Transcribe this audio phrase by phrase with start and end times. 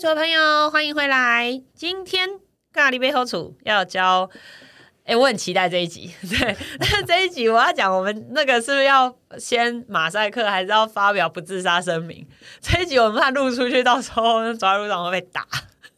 [0.00, 1.60] 主的朋友，欢迎回来。
[1.74, 2.26] 今天
[2.72, 4.30] 咖喱背后处要教，
[5.04, 6.10] 哎，我很期待这一集。
[6.26, 12.26] 对，但这一集我要讲，我们那个是不是要先马赛克，还是要发表不自杀声明？
[12.62, 15.46] 这一集我们怕录出去，到时候抓在路上会被打。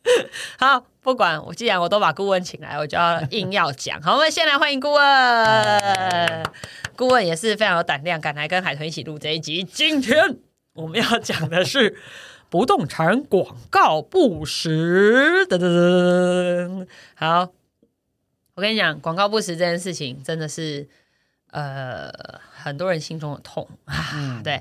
[0.58, 4.02] 好，不管我，既然我都把顾问请来，我就要硬要讲。
[4.02, 6.42] 好，我们先来欢迎顾问。
[6.96, 9.62] 顾问也是非常有胆量，敢来跟海豚一起录这一集。
[9.62, 10.38] 今天
[10.74, 11.96] 我们要讲的是
[12.52, 15.46] 不动产广告不实。
[15.48, 17.50] 噔噔噔，好，
[18.52, 20.86] 我跟你讲，广告不实这件事情真的是
[21.52, 22.12] 呃
[22.52, 24.42] 很多人心中的痛啊。
[24.44, 24.60] 对，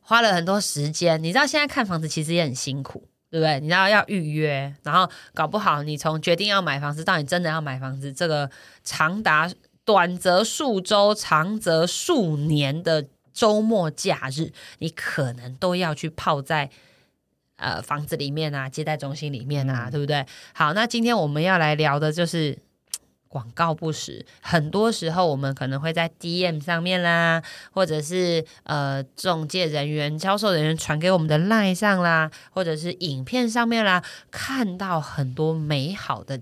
[0.00, 1.20] 花了很多时间。
[1.20, 3.02] 你知道现在看房子其实也很辛苦，
[3.32, 3.58] 对不对？
[3.58, 8.48] 你知道要预约，然后搞不好你从决定要买房子到你真的要买房子，这个
[8.84, 9.50] 长达。
[9.84, 13.04] 短则数周，长则数年的
[13.34, 16.70] 周末假日，你可能都要去泡在
[17.56, 20.24] 呃房子里面啊，接待中心里面啊，对不对？
[20.52, 22.58] 好，那今天我们要来聊的就是
[23.28, 24.24] 广告不实。
[24.40, 36.40] 很多时候，我们可能会在 DM 上面啦，或者是呃中介人员、销售人员传给我们的 LINE 上啦，或者是影片上面啦，看到很多美好的。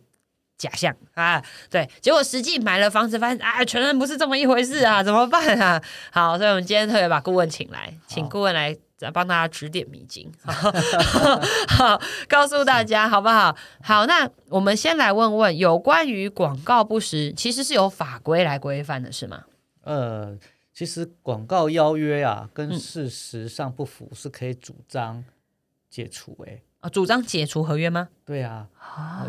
[0.59, 5.83] 假象啊，对，结果实际买了房子，发现啊，全然不是这么一回事啊，怎么办啊？
[6.13, 8.77] 好，所以我们今天特别把顾问请来，请顾问来
[9.11, 13.57] 帮大家指点迷津，好， 告诉大家好不好？
[13.83, 19.45] 好，那我们先来问问有关于广告不实，其实是由法规来规范的，是吗？
[19.83, 20.39] 呃，
[20.73, 25.25] 其实广告邀约啊，跟事实上不符，是可以主张
[25.91, 28.09] 解除，哎，啊，主张解除合约吗？
[28.25, 28.69] 对啊，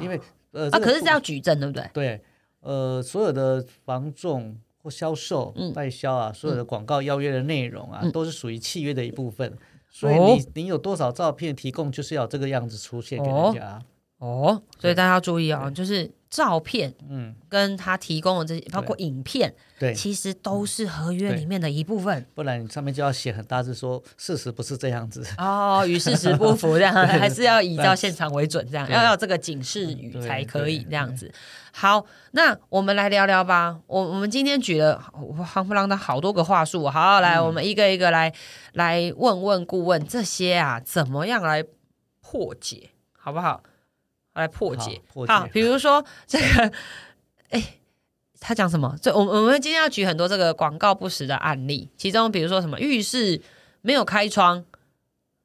[0.02, 0.20] 因为。
[0.56, 1.90] 呃啊，可是这要举证，对不对？
[1.92, 2.22] 对，
[2.60, 9.58] 呃，所有的房仲或销售、代销啊，所有的广告邀约的内容啊，都是属于契约的一部分。
[9.90, 13.82] 所以你你有多少照片提供，就是要这个样子出现给人家。
[14.24, 22.26] 哦，所以大家要注意哦，就是照片，嗯，跟他提供的这些，包括影片，对，其实都是合约里面的一部分。
[22.34, 25.22] 不然你上面就要写很大字说事实不是这样子。
[25.38, 31.30] 哦，与事实不符这样， 还是要依照现场为准这样，要要这个警示语才可以这样子。
[31.74, 33.78] 好，那我们来聊聊吧。
[33.88, 35.04] 我我们今天举了
[35.54, 38.34] 夯不啷的好多个话术，好，来我们一个一个来
[38.72, 41.62] 来问问顾问这些啊，怎么样来
[42.22, 43.62] 破解，好不好？
[44.34, 46.72] 来破解，好，比如说这个，
[47.52, 47.76] 哎，
[48.40, 48.96] 他讲什么？
[49.02, 53.42] 这我我们今天要举很多这个广告不实的案例，其中比如说什么浴室
[53.82, 54.66] 没有开窗，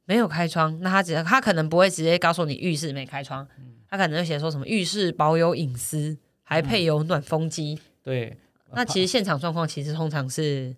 [0.07, 3.47] 没有开窗，那他只他可能不会直接告诉你浴室没开窗，
[3.91, 7.79] 他可能会写说什么浴室保有隐私，还配有暖风机。
[8.03, 8.39] 对，
[8.73, 10.75] 那其实现场状况其实通常是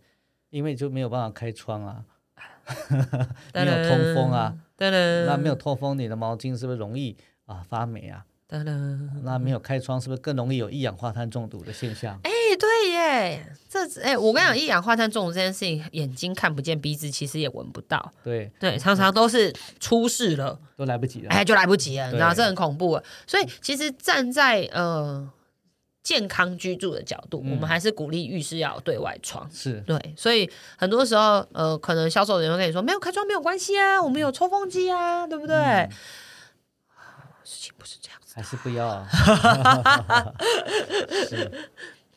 [0.51, 2.05] 因为就没有办法开窗啊，
[3.55, 7.17] 没有通风啊，那没有通风，你的毛巾是不是容易？
[7.51, 8.25] 啊，发霉啊！
[9.23, 12.19] 那没有开窗，是不是更容易有一氧化碳中毒的现象？
[12.23, 18.13] 哎，对耶，这哎，我跟你讲，一氧化碳中毒这件事情，眼睛看不见，鼻子其实也闻不到。
[18.25, 23.01] 对对，常常都是出事了，都来不及了，哎，就来不及了，你知道，这很恐怖。
[23.27, 25.29] 所以，其实站在呃
[26.03, 29.49] 健康居住的角度，我们还是鼓励浴室要有对外窗。
[29.53, 35.89] 是对，所以很多时候，呃，可能销售人员跟你说，没有开窗没有关系啊，我们有抽风机啊，对不对？
[37.51, 39.05] 事情不是这样子，还是不要。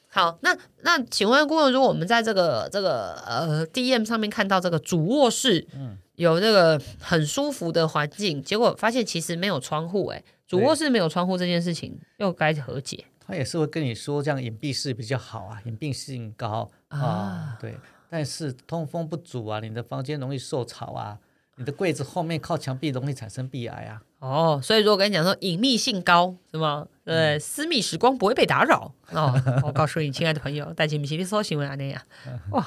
[0.09, 13.03] 好，那那请问顾问，如果我们在这个这个呃 D M 上面看到这个主卧室，嗯，有这个很舒服的环境，结果发现其实没有窗户，哎，主卧室没有窗户这件事情又该何解？
[13.25, 17.75] 他也是会跟你说，这样隐蔽式比较好啊，隐蔽性高啊，对，
[18.07, 21.17] 但是通风不足啊，你的房间容易受潮啊。
[21.55, 24.01] 你的柜子后面靠墙壁容易产生壁癌啊！
[24.23, 26.87] 哦，所以如果跟你讲说隐秘性高是吗？
[27.03, 29.33] 对，私密时光不会被打扰哦。
[29.63, 32.01] 我告诉你，亲爱的朋友，带起米奇的搜行为啊那样。
[32.51, 32.65] 哇，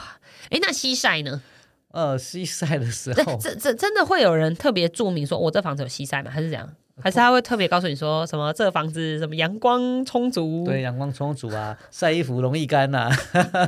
[0.51, 1.41] 哎，那西晒呢？
[1.93, 6.31] 呃，西晒的时候，这这真的会有人特别注明说，我这房子有西晒吗？
[6.31, 6.71] 还是怎样？
[7.01, 8.53] 还是他会特别告诉你说什么？
[8.53, 10.63] 这房子什么阳光充足？
[10.67, 13.11] 对，阳光充足啊，晒衣服容易干呐。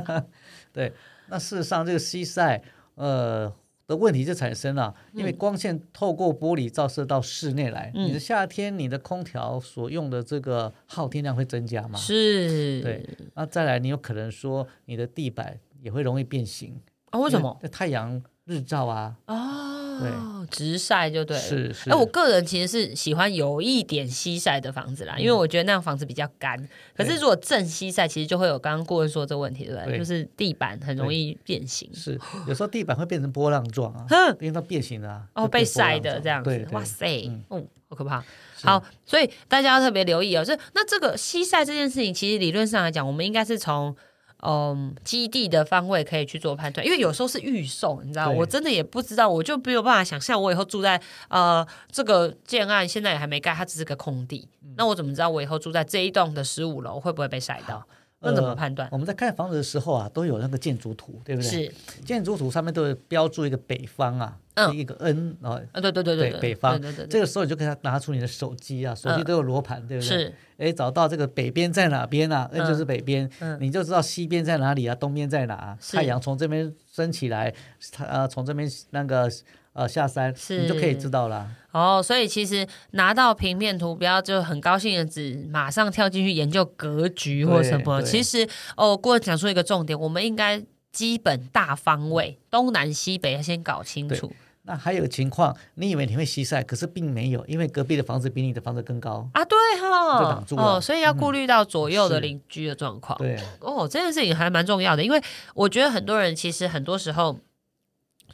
[0.71, 0.93] 对，
[1.29, 2.61] 那事实上这个西晒，
[2.93, 3.51] 呃。
[3.89, 11.97] 的问题就产生了，因为光线透过玻璃照射到室内来，你的夏天你的空调所用的这个耗电量会增加嘛？
[11.97, 13.03] 是，对。
[13.33, 17.19] 那再来，你有可能说你的地板也会容易变形啊？
[17.19, 17.59] 为什么？
[17.71, 19.17] 太阳日照啊。
[19.25, 19.78] 哦。
[20.07, 21.41] 哦，直晒就对了。
[21.41, 21.89] 是是。
[21.89, 26.57] 哎，我个人其实是喜欢有一点西晒的房子啦，因为我觉得那样房子比较干。
[26.95, 29.97] 可是如果正西晒，其实就会有刚刚顾问说这个问题，对不对？
[29.97, 31.89] 就是地板很容易变形。
[31.93, 35.23] 是，有时候地板会变成波浪状啊，变成变形啊。
[35.33, 38.23] 哦，被晒的这样子，哇塞，嗯，好可怕。
[38.61, 40.43] 好，所以大家要特别留意哦。
[40.43, 43.95] 是那这个西晒这件事情，其实理论上来讲，我们应该是从。
[44.41, 54.47] 嗯，基地的方位可以去做判断，因为有时候是预售，你知道，我真的也不知道，我就没有办法想象，我以后住在呃这个建案现在也还没盖，它只是个空地，
[54.77, 57.85] 那我怎么知道我以后住在这一栋的十五楼会不会被晒到？
[58.21, 58.87] 那怎么判断？
[58.91, 61.49] 我们在看房子的时候啊，都有那个建筑图，对不对？
[61.49, 61.73] 是
[62.03, 64.37] 建筑图上面都有标注一个北方啊，
[64.73, 66.79] 一个 N 啊，对对对对，北方。
[66.79, 67.07] 对对对。
[67.07, 70.09] 这个时候你就可以拿出你的手机啊，手机都有罗盘，对不对？
[70.09, 70.33] 是。
[70.57, 73.29] 哎，找到这个北边在哪边啊？N 就是北边，
[73.59, 74.93] 你就知道西边在哪里啊？
[74.93, 75.77] 东边在哪？
[75.91, 77.53] 太阳从这边升起来，
[77.91, 79.31] 它呃从这边那个。
[79.73, 81.47] 呃，下山你就可以知道了。
[81.71, 88.01] 哦，所以其实拿到平面图标就很高兴的，只马上跳进去研究格局或什么。
[88.01, 88.45] 其实
[88.75, 90.61] 哦，过讲出一个重点，我们应该
[90.91, 94.33] 基本大方位东南西北要先搞清楚。
[94.63, 99.45] 那还有情况，你以为你会西晒，可是并没有，因为隔壁的房子比你的房子更高啊。
[99.45, 103.17] 对哈，哦，所以要顾虑到左右的邻居的状况。
[103.19, 105.21] 对哦，这件事情还蛮重要的，因为
[105.53, 107.37] 我觉得很多人其实很多时候。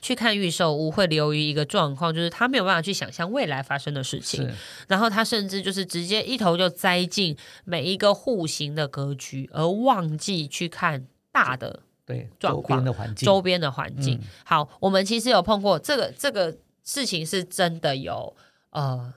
[0.01, 4.47] 去看预售屋会流于一个状况，就是他没有办法去想象未来发生的事情，
[4.88, 14.19] 然后他甚至就是直接一头就栽进每一个户型的格局，而忘记去看大的对状况的环境周边的环境。
[14.44, 18.36] 好，我们其实有碰过这个这个事情，是真的有
[18.69, 19.12] 呃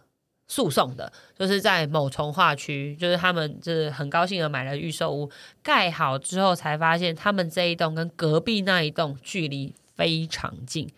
[0.46, 5.30] 诉讼的，就是在某从化区，就是他们就是很高兴的买了预售屋，
[5.62, 9.74] 盖好之后才发现他们这一栋跟隔壁那一栋距离。
[9.98, 10.88] 非常近，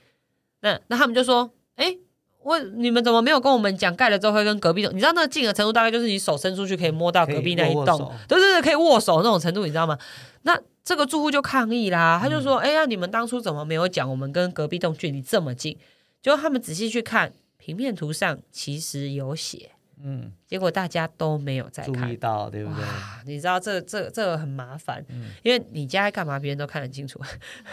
[0.61, 1.97] 那那他们就说：“哎，
[2.43, 4.95] 我你们怎么没有跟我们讲盖了之后会跟隔壁栋？
[4.95, 9.99] 你知道那个近的程度大概就是你手伸出去可以摸到隔壁那一栋，对对对，可以握手那种程度，你知道吗？
[10.43, 15.79] 那这个住户就抗议啦，他就说：哎呀，你们当初怎么没有讲我们跟隔壁栋距离这么近？
[16.21, 19.71] 就他们仔细去看平面图上，其实有写。”
[20.05, 22.85] 嗯，结果大家都没有在注意到，对不对？
[23.25, 25.01] 你知道这这这个很麻烦，
[25.45, 27.21] 因为你家在干嘛，别人都看得清楚。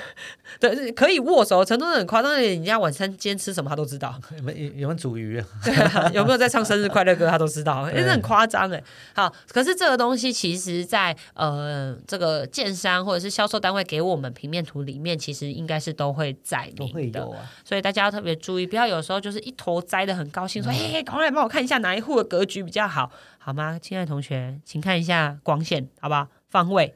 [0.62, 4.14] 对，可以握手的程度很夸张，你家晚餐今天吃什么，他都知道。
[4.38, 5.44] 有没有有没有煮鱼？
[5.66, 7.90] 对啊，有没有在唱生日快乐歌，他都知道。
[7.90, 8.84] 因为，很夸张哎。
[9.16, 17.28] 好，可是这个东西其实，在呃这个建商或者是销售单位给我们平面图里面，其实应该是都会载明的。
[17.66, 22.28] 所以大家要特别注意，不要有时候就是一头栽的很高兴，说哎，赶快来帮我看一下哪一户的。
[22.28, 23.10] 格局比较好，
[23.40, 26.28] 好吗，亲爱的同学，请看一下光线，好不好？
[26.50, 26.94] 方位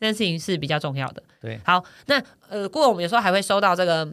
[0.00, 1.22] 这件事情是比较重要的。
[1.40, 4.12] 对，好，那呃，过我们有时候还会收到这个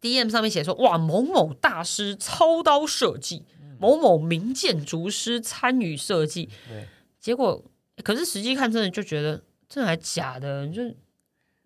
[0.00, 3.44] D M 上面写说，哇，某某大师操刀设计，
[3.78, 6.86] 某某名建筑师参与设计，对，
[7.20, 7.64] 结果
[8.02, 10.82] 可是实际看，真的就觉得这还假的，就。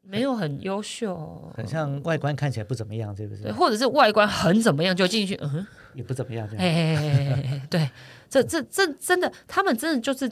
[0.06, 3.50] 没有很优秀，很像外观看起来不怎么样，是不是？
[3.52, 6.48] 或者是外观很怎么样就进去，嗯，也不怎么样。
[6.58, 7.88] 哎，对，
[8.28, 10.30] 这这这真的，他们真的就是。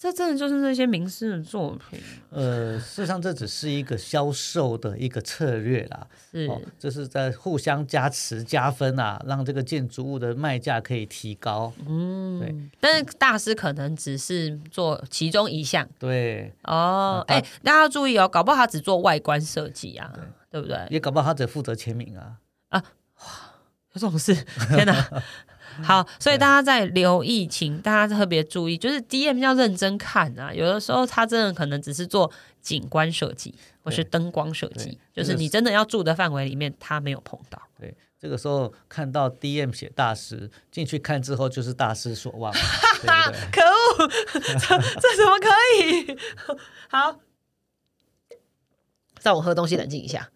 [0.00, 1.98] 这真的就是那些名师的作品。
[2.30, 11.72] 呃，事实上这只是一个销售的一个策略啦，是，这是在互相加持加分啊，让这个建筑物的卖价可以提高。
[11.84, 12.54] 嗯，对。
[12.78, 15.84] 但是大师可能只是做其中一项。
[15.98, 16.54] 对。
[16.62, 20.12] 哦，哎，大家要注意哦，搞不好他只做外观设计啊，
[20.48, 20.78] 对不对？
[20.90, 22.36] 也搞不好他只负责签名啊。
[22.68, 22.84] 啊，哇，
[23.92, 24.34] 有这种事？
[24.68, 25.22] 天哪！
[25.82, 30.52] 好，所以大家在留意，情大家特别注意，就是 D M 要认真看啊。
[30.52, 32.28] 有的时候他真的可能只是做
[32.60, 33.54] 景观设计
[33.84, 37.62] 或是灯光设计，就是你真的要住的范围里面，他没有碰到。
[37.78, 42.52] 对，这个时候看到 D M 写大师进去看之后，就是大失所望。
[42.52, 46.18] 可恶，这这怎么可以？
[46.90, 47.20] 好，
[49.22, 50.28] 让我喝东西冷静一下。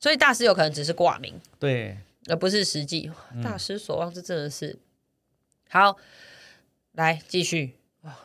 [0.00, 1.40] 所以大师有可能只是挂名。
[1.58, 1.96] 对。
[2.30, 3.10] 而不是实际，
[3.42, 4.78] 大失所望，这真的是
[5.70, 5.96] 好。
[6.92, 7.74] 来继续，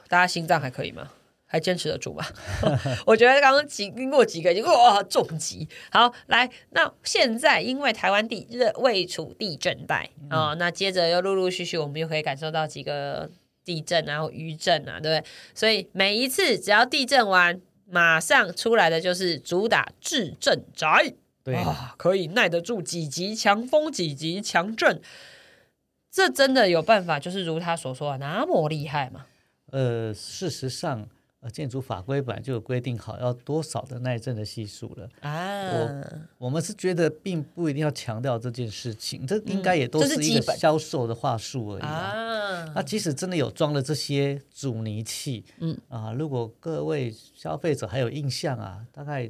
[0.10, 1.12] 大家心脏还可以吗？
[1.46, 2.26] 还坚持得住吗？
[3.06, 5.70] 我觉得刚刚几经过几个，经过哇重击。
[5.90, 13.30] 好，来，那现在因为台湾地热未处地震带啊，那接着又陆陆续续，我们又可以感受到几个
[13.64, 15.30] 地震，然后余震啊，对不对？
[15.56, 21.14] 所以每一次只要地震完，马上出来的就是主打治震宅。
[21.44, 25.02] 对啊，可以耐得住几级强风，几级强震，
[26.10, 27.20] 这真的有办法？
[27.20, 29.26] 就是如他所说的那么厉害吗？
[29.72, 31.06] 呃，事实上，
[31.42, 35.10] 呃建筑法规本来就有规定好要多少的耐震的系数了。
[35.22, 36.02] 啊，
[36.38, 41.90] 我们是觉得并不一定要强调这件事情，这应该也都是是一个销售的话术而已啊。
[41.90, 49.30] 啊，那即使真的有装了这些阻尼器，嗯啊，如果各位消费者还有印象啊，大概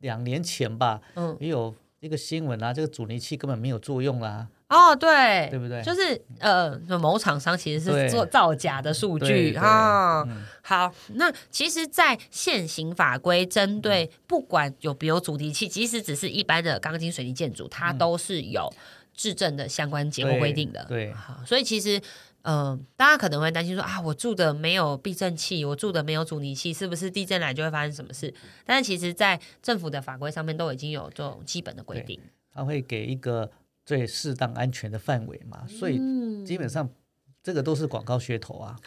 [0.00, 5.82] 两年前吧，嗯，也有一个新闻啊，这个阻尼器根本没有作用啦，哦，对，对不对？
[5.82, 10.24] 就是呃，某厂商其实是做造假的数对据对啊。
[10.28, 10.44] 嗯。
[10.62, 18.72] 好，那其实，在现行法规针对不管有没有主题器，即使只是一般的钢筋水泥建筑，它都是有
[19.14, 20.84] 质证的相关结构规定的。
[20.84, 21.12] 对对。
[21.14, 22.00] 好，所以其实。
[22.50, 28.32] 嗯、大家可能会担心说啊，我住的没有避震器，我住的没有阻尼器，是不是地震来就会发生什么事？
[28.64, 32.18] 但是其实，在政府的法规上面都已经有这种基本的规定。
[32.50, 33.50] 它会给一个
[33.84, 36.88] 最适当安全的范围嘛，所以嗯基本上
[37.42, 38.80] 这个都是广告噱头啊。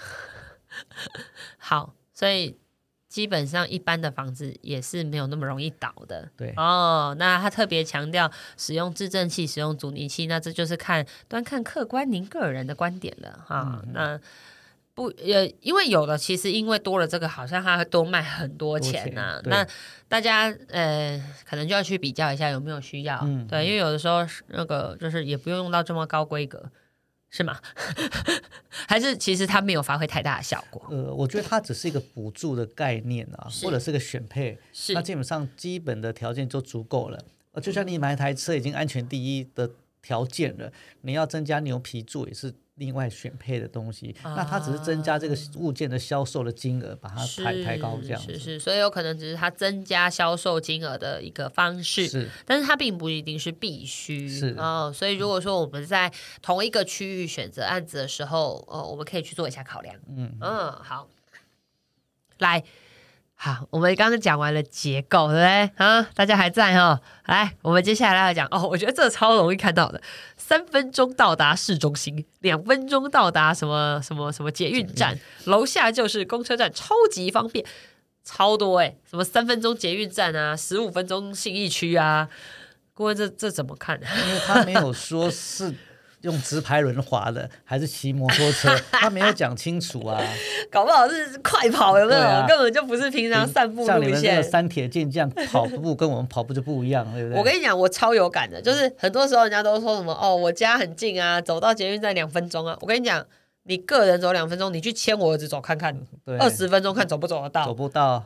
[1.60, 2.58] 好，所以
[3.12, 6.30] 基本上一般的房子也是没有那么容易倒的。
[6.38, 13.82] 对，哦，那他特别强调使用制震器、使用阻尼器，那这就是看端看客观您个人的观点了哈。
[13.84, 14.20] 嗯那
[14.94, 19.66] 不呃，因为有的其实因为多了这个，好像它会多卖很多钱呐、那
[20.08, 23.20] 大家呃，可能就要去比较一下有没有需要。
[23.24, 26.70] 嗯对，因为有的时候那个就是也不用用到这么高规格，
[27.32, 27.58] 是吗？
[28.88, 30.86] 还是其实它没有发挥太大的效果？
[30.92, 37.24] 呃，我觉得它只是一个补助的概念啊，或者是个选配，是那基本上基本的条件就足够了。
[37.54, 39.72] 呃，就像你买一台车已经安全第一的
[40.02, 40.72] 条件了，
[41.02, 44.16] 你要增加牛皮座也是另外选配的东西。
[44.24, 48.34] 那它只是增加这个物件的销售的金额，把它抬抬高这样子。
[48.34, 54.28] 是是，所以有可能只是它增加销售金额的一个方式，是但是它并不一定是必须。
[54.28, 56.12] 是哦，所以如果说我们在
[56.42, 59.96] 同一个区域选择案子的时候，呃，我们可以去做一下考量。
[60.10, 61.08] 嗯嗯，好，
[62.40, 62.64] 来。
[63.44, 65.72] 好，我们刚刚讲完了结构，对不对？
[65.84, 67.02] 啊，大家还在哈？
[67.26, 70.00] 来，我们接下来要讲哦，我觉得这超容易看到的，
[70.38, 77.66] 三分钟到达市中心，两分钟到达什么什么什么捷运站，楼下就是公车站，超级方便，
[78.24, 82.30] 超多哎、什么三分钟捷运站啊，十五分钟信义区啊，
[82.94, 84.00] 顾问这这怎么看？
[84.28, 85.74] 因为他没有说是
[86.22, 90.22] 用直排轮滑的，还是骑摩托车， 他没有讲清楚啊。
[90.70, 92.22] 搞不好是快跑，有没有？
[92.22, 94.44] 啊根本就不是平常散步路像你们这个线。
[94.44, 97.38] 三铁健将跑步跟我们跑步就不一样，对不对？
[97.38, 102.78] 我跟你讲，我超有感的，就是很多时候人家都说什么哦，我家很近啊，走到捷运站两分钟啊。
[102.82, 103.26] 我跟你讲，
[103.64, 107.74] 你个人走两分钟，你去牵我儿子走看看，对二十分钟看走不走得到走。
[107.74, 108.24] 不到，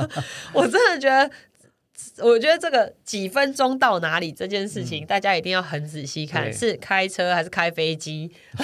[0.52, 1.30] 我真的觉得，
[2.18, 8.30] 我觉得这个几分钟到哪里这件事情，大家一定要很仔细看，嗯是开车还是开飞机，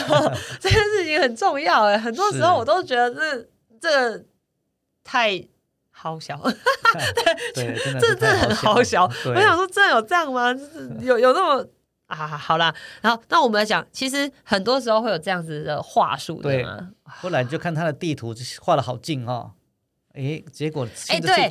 [0.60, 1.98] 这件事情很重要哎。
[1.98, 3.48] 很多时候我都觉得这
[3.80, 4.24] 这个
[5.02, 5.44] 太
[5.90, 6.40] 好小，
[7.54, 9.04] 对，这这很好小。
[9.24, 10.52] 我想说，真的有这样吗？
[10.54, 11.66] 就是有有那么
[12.06, 12.26] 啊？
[12.26, 16.90] 好啦，然后那我们来讲，其实很多时候会有这样子的话术的对嘛。
[17.02, 19.52] 后来你就看他的地图画的好近哦，
[20.14, 21.50] 哎，结果哎，对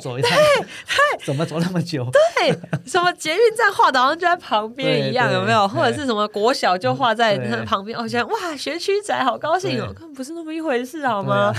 [1.22, 2.08] 怎么走那么久？
[2.10, 2.50] 对，
[2.86, 5.68] 什么捷运站画的好像就在旁边一样，有没有？
[5.68, 11.54] 或者是什么国小就画在那旁边，我觉得哇，学区宅好高兴哦，根本不是那么一回事，好吗？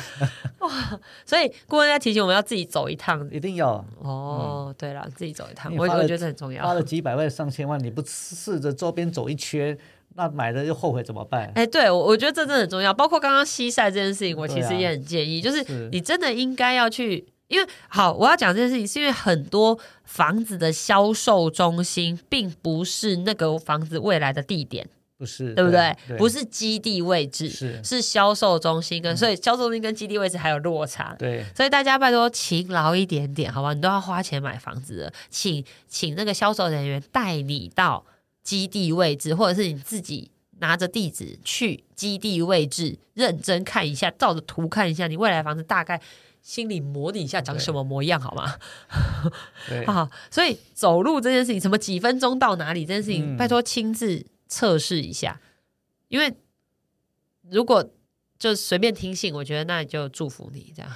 [0.60, 3.28] 哇，所以顾问在提醒我们要自己走一趟。
[3.32, 6.66] 一定要哦，对了，自己走一趟，我我觉得这很重要。
[6.66, 9.78] 花了几百万上千万，你不试着周边走一圈，
[10.16, 11.52] 那买了又后悔怎么办？
[11.56, 12.94] 哎，对我我觉得这真的很重要。
[12.94, 17.28] 包括刚刚西晒这件事情，我其实也很建议，就是是你真的应该要去。
[17.48, 25.96] 因为好，我要讲这件事情，是因为很多房子的销售中心并不是那个房子未来的地点，不是，对不对？
[26.08, 26.18] 对？
[26.18, 31.16] 不是基地位置，是是销售中心跟，所以销售中心跟基地位置还有落差。
[31.20, 33.76] 对，所以大家拜托勤劳一点点，好吧？
[33.76, 38.04] 你都要花钱买房子了，请请那个销售人员带你到
[38.46, 46.02] 基地位置，或者是你自己拿着地址去基地位置认真看一下，照着图看一下，你未来房子大概
[46.42, 48.56] 心里模拟一下长什么模样，好吗？
[49.68, 55.42] 对， 啊，所以走路这件事情，什么几分钟到哪里这件事情，嗯拜托亲自测试一下，
[56.08, 56.32] 因为
[57.50, 57.84] 如果
[58.38, 60.92] 就随便听信，我觉得那就祝福你这样，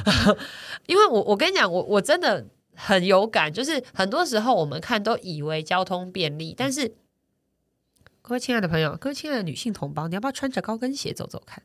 [0.86, 6.94] 因为我我跟你讲，我我真的很有感，就是很多时候我们看都以为交通便利，但是
[8.22, 11.62] 各位亲爱的朋友，各位亲爱的女性同胞，你要不要穿着高跟鞋走走看？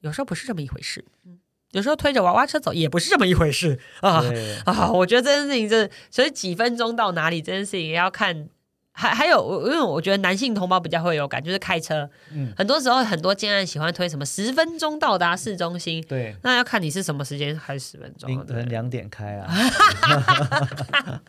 [0.00, 1.38] 有时候不是这么一回事，嗯，
[1.72, 4.22] 有时候推着娃娃车走也不是这么一回事啊。
[4.64, 8.48] 啊，我觉得这件事情是，所以几分钟到哪里这件事情也要看
[8.96, 12.52] 还还有，我因为我觉得男性同胞比较会有感，就是开车，嗯。
[12.56, 19.52] 很多时候很多建案喜欢推什么十分钟到达市中心，对，那要看你是什么时间开十分钟凌晨两点开啊，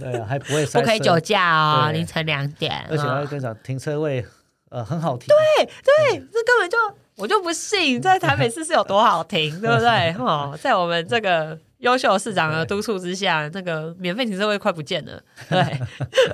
[0.00, 4.24] 对啊，还不会，不可以酒驾哦，凌晨两点，而且我啊要跟你讲，停车位
[4.70, 6.76] 呃很好停，对，这根本就
[7.14, 10.12] 我就不信在台北市是有多好停， 对不对？
[10.18, 15.22] 哦，在我们这个优秀市长的督促之下，那个免费停车位快不见了。
[15.48, 15.62] 对，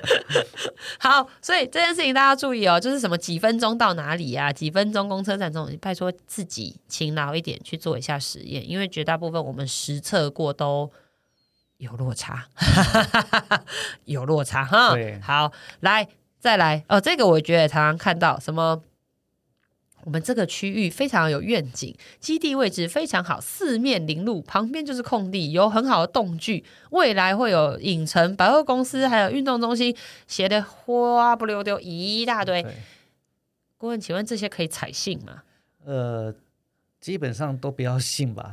[0.98, 10.90] 好，所以这件事情大家注意哦，就是什么几分钟到哪里啊，几分钟公车站这种，拜托自己勤劳一点去做一下实验，因为绝大部分我们实测过都。
[11.78, 12.44] 有落差，
[14.04, 15.20] 有落差哈对。
[15.20, 16.08] 好，来
[16.40, 18.82] 再来哦，这个我觉得常常看到什么。
[20.04, 29.94] 我们这个区域非常有愿景，基地位置非常好，四面临路，旁边就是空地，有很好的动距，未来会有影城、百货公司，还有运动中心，
[30.26, 32.62] 写的花不溜丢一大堆。
[32.62, 32.76] 对，
[33.76, 35.42] 顾问，请问这些可以采信吗？
[35.84, 36.34] 呃，
[37.00, 38.52] 基本上都不要信吧，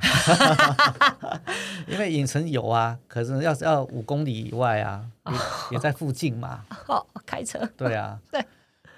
[1.88, 5.38] 因为影城有啊，可是要是要五公里以外啊，也
[5.72, 8.46] 也在附近嘛，哦，开车对啊，对，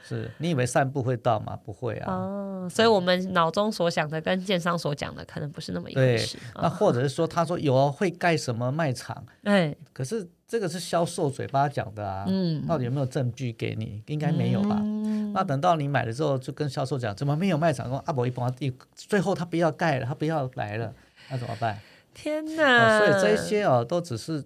[0.07, 1.57] 是你以为散步会到吗？
[1.65, 14.01] 不会啊，哦，所以我们脑中所想的跟建商所讲的可能不是那么一回对事。，那或者是说他说有啊会盖什么卖场， 哎，可是这个是销售嘴巴讲的啊，嗯，到底有没有证据给你？
[14.07, 14.77] 应该没有吧？
[14.81, 17.87] 嗯那等到你买了之后，就跟销售讲，怎么没有卖场？
[17.89, 20.91] 说阿伯一帮一，最后他不要盖了，他不要来了，
[21.29, 21.77] 那怎么办？
[22.13, 22.97] 天哦，哪！
[22.99, 24.43] 所以这些哦，都只是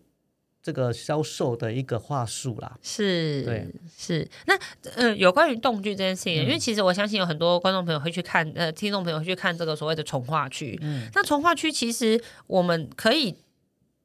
[0.61, 2.77] 这个销售的一个话术啦。
[2.81, 4.27] 是，对，是。
[4.45, 4.57] 那
[4.95, 10.77] 呃，有关于动剧这件事情，嗯因为其实我相信有很多观众朋友会去看，呃，听众朋友会去看这个所谓的从化区。
[10.81, 13.35] 嗯，那从化区其实我们可以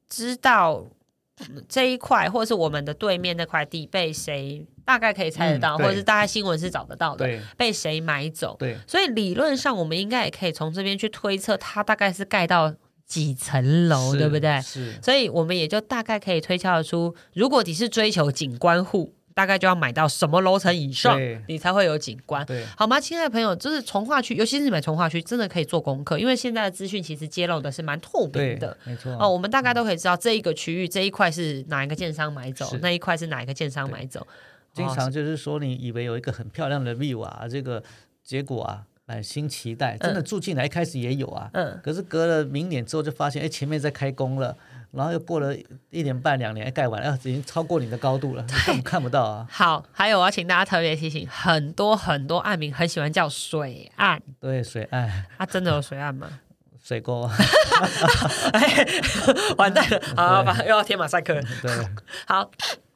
[0.09, 0.85] 知道。
[1.39, 8.55] 嗯这一块，或者是我们的对面那块地被谁大概可以猜得到，嗯或者是大概新闻是找得到的，被谁买走。
[8.57, 12.73] 对，所以理论上，我们应该也可以从这边去推测，它大概是盖到
[13.07, 14.61] 几层楼，对不对？
[14.61, 22.45] 是，所以我们也就大概可以推敲得出，如果你是追求景观户，大概就要买到什么楼层以上，你才会有景观。
[22.45, 29.15] 对，好吗，亲爱的朋友，就是从化区，尤其是你买从化区，真的可以做功课，因为现在的资讯其实揭露的是蛮透明的。，没错。
[29.19, 34.19] 哦，我们大概都可以知道这一个区域这一块是哪一个建商买走，那一块是哪一个建商买走。
[34.21, 34.27] 哦
[34.73, 37.81] 经常就是说，你以为有一个很漂亮的 view 啊，这个
[38.23, 44.53] 结果啊，满心期待，真的住进来一开始也有啊，嗯，可是隔了明年之后就发现，哎，前面在开工了，
[44.91, 45.55] 然后又过了
[45.89, 48.45] 一年半两年，哎盖完了，啊已经超过你的高度了，
[48.83, 49.47] 看不到啊。
[49.49, 56.27] 好，还有我要请大家特别提醒，很多很多案名很喜欢叫水岸，对，水岸、 啊，真的有水岸吗？
[56.83, 57.29] 水沟，
[59.57, 61.41] 完蛋了，好，吧又要贴马赛克了。
[61.61, 61.71] 对，
[62.25, 62.49] 好，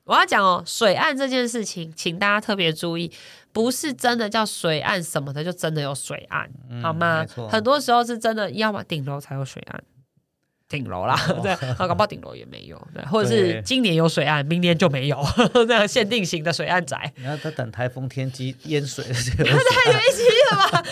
[0.06, 3.12] 我要讲哦，水岸这件事情，请大家特别注意，
[3.54, 7.26] 不是真的叫水岸什么的，就真的有水岸，嗯好吗？
[7.50, 9.84] 很多时候是真的，要么顶楼才有水岸。
[10.72, 15.22] 顶楼啦， 对，啊，搞不好顶楼也没有，对，或者是今年有水岸，明年就没有，
[15.54, 20.84] 这样限定型的水岸宅，然后他等台风天机淹水太危机了吧？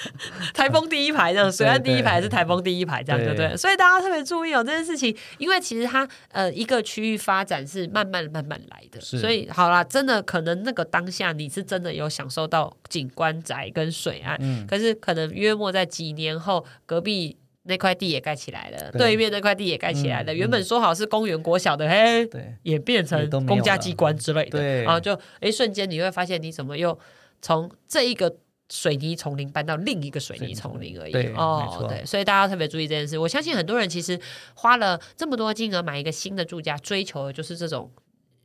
[0.54, 3.54] 台风第一排这样，水岸第一排是台风第一排这样，对不对？
[3.56, 17.36] 所以大家特别注意哦，这件事情，因为其实它呃一个区域发展是慢慢慢慢来的，所以好啦，真的可能那个当下你是真的有享受到景观宅跟水岸，嗯，可是可能约莫在几年后，隔壁。
[17.66, 20.32] 那块地也盖起来了，对对面那块地也盖起来了。
[20.32, 26.98] 嗯原本说好是公园国小的，嘿，对也变成公家机关之类的，对然后就哎瞬间你会发现你怎么又
[27.42, 28.36] 从这一个
[28.68, 33.16] 水泥丛林搬到另一个水泥丛林而已，对哦，对，所以大家特别注意这件事。
[33.18, 34.20] 我相信很多人其实
[34.54, 37.90] 花了这么多金额买一个新的住家，追求的就是这种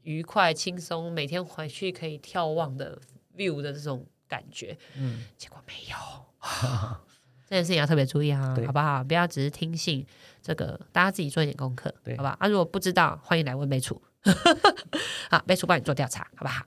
[0.04, 2.98] 愉快、轻松，每天回去可以眺望的
[3.36, 5.98] view 的这种感觉，嗯，结果没有。
[7.52, 9.04] 这件事情要特别注意啊，好不好？
[9.04, 10.06] 不要只是听信
[10.42, 12.38] 这个，大家自己做一点功课，对好吧？
[12.40, 14.02] 啊，如果不知道，欢迎来问美楚，
[15.30, 16.64] 好，美楚帮你做调查，好不好？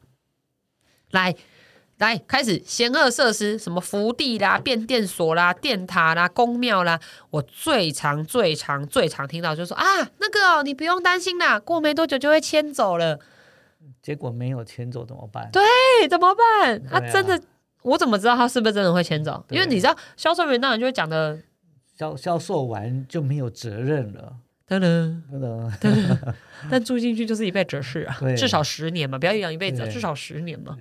[1.12, 1.35] 来
[1.97, 9.87] 来，开始险恶设施，什么福地啦、变电所啦、电塔啦、公庙啦，我最常、最常、最常听到就是说啊，
[10.18, 13.18] 那个哦，你不用担心啦，过没多久就会迁走了。
[14.03, 15.49] 结果没有迁走怎么办？
[15.51, 15.62] 对
[16.03, 16.77] 哎，怎么办？
[16.92, 17.40] 啊，啊真的，
[17.85, 19.44] 我怎么知道他是不是真的会迁走？
[19.51, 21.38] 因为你知道，销售员当然就会讲的，
[21.97, 24.37] 销销售完就没有责任了，
[24.68, 25.23] 噔噔，
[25.79, 26.35] 真的，
[26.70, 30.77] 但住进去就是一辈子的事啊，至少十年嘛，不要一养一辈子啊，至少十年嘛。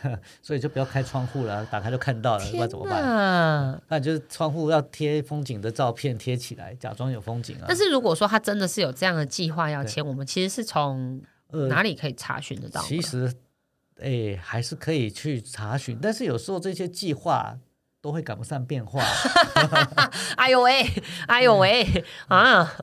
[0.40, 3.82] 所以就不要开窗户了，打开就看到了，不知道天怎么办？
[3.88, 7.64] 那就是窗户要贴风景的照片贴起来，假装有风景啊。
[7.66, 11.20] 但是如果说他真的是有这样的计划要迁，我们其实是从
[11.50, 12.86] 呃，哪里可以查询得到呢？
[12.86, 13.32] 其实，
[14.00, 17.58] 哎，还是可以去查询，但是有时候这些计划
[18.00, 19.02] 都会赶不上变化。
[20.36, 20.86] 哎呦喂，
[21.26, 22.76] 哎呦喂，啊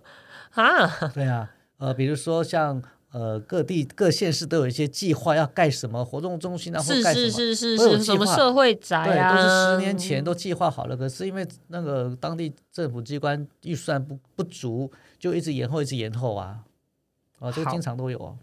[0.52, 7.32] 啊，对啊，呃，比如说像呃各地各县市都有一些计划要盖什么活动中心啊，或是盖什么。
[7.32, 16.60] 是是是是，什么社会宅对，啊，都是十年前都计划好了，可是因为那个当地政府机关预算不不足，就一直延后，一直延后啊。
[17.40, 18.36] 哦，这个经常都有哦。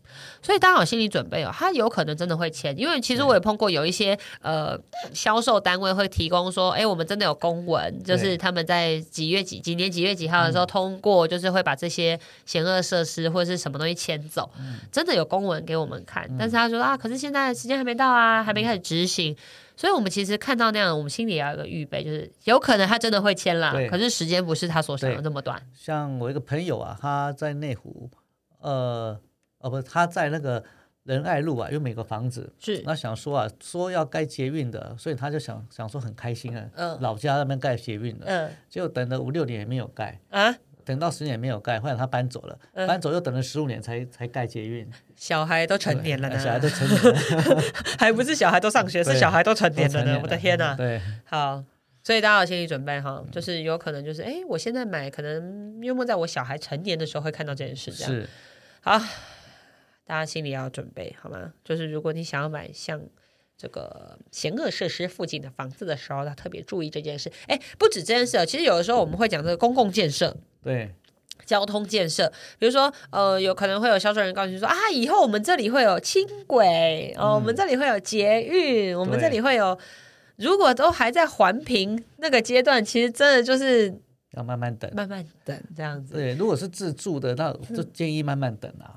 [0.42, 4.78] 所以大家有心理准备哦，他有可能真的会签，因为其实我也碰过有一些呃
[5.12, 14.50] 销售单位会提供说，哎，我们真的有公文，就是他们在几月几几年几月几号的时候通过，就是会把这些险恶设施或者是什么东西迁走，
[14.90, 19.36] 真的有公文给我们看，但是他说啊，可是现在时间还没到啊，还没开始执行。
[19.74, 25.22] 所以，我们其实看到那样，我们心里也要有个预备，就是有可能他真的会签啦，可是时间不是他所想的对。
[25.22, 25.60] 那么短。
[25.74, 28.08] 像我一个朋友啊，他在内湖，
[28.62, 29.20] 呃，
[29.58, 30.62] 哦不，他在那个
[31.04, 36.98] 仁爱路啊，有每个房子，是，那想说啊，说要盖捷运的，所以他就想想说很开心啊，嗯。
[37.00, 38.50] 老家那边盖捷运的，嗯。
[38.68, 42.86] 结果等了五六年也没有盖，啊，等到十年也没有盖，后来他搬走了，嗯。
[42.86, 47.62] 搬走又等了十五年才才盖捷运，小孩都成年了呢，小孩都成年了，
[47.98, 50.20] 还不是小孩都上学，是小孩都成年了呢！
[50.22, 51.64] 我的天呐、对，好，
[52.04, 58.12] 所以大家有心理准备哈，就是有可能就是，哎，我现在买，可能约莫在我小孩成年的时候会看到这件事，这样。
[58.12, 58.28] 是，
[58.84, 58.98] 好，
[60.04, 61.52] 大家心里要准备好吗？
[61.64, 63.00] 就是如果你想要买像
[63.56, 67.30] 这个险恶设施附近的房子的时候，要特别注意这件事。
[67.46, 70.36] 哎，不止这件事哦，其实有的时候我们会讲这个公共建设。
[70.64, 70.92] 对，
[71.46, 79.78] 交通建设，比如说，呃，有可能会有销售人告诉你说啊，以后我们这里会有轻轨，哦，我们这里会有捷运，我们这里会有，
[80.38, 83.94] 如果都还在环评那个阶段，其实真的就是
[84.32, 84.90] 要慢慢等。
[84.94, 86.14] 慢慢等这样子。
[86.14, 88.94] 对，如果是自助的，那就建议慢慢等啊，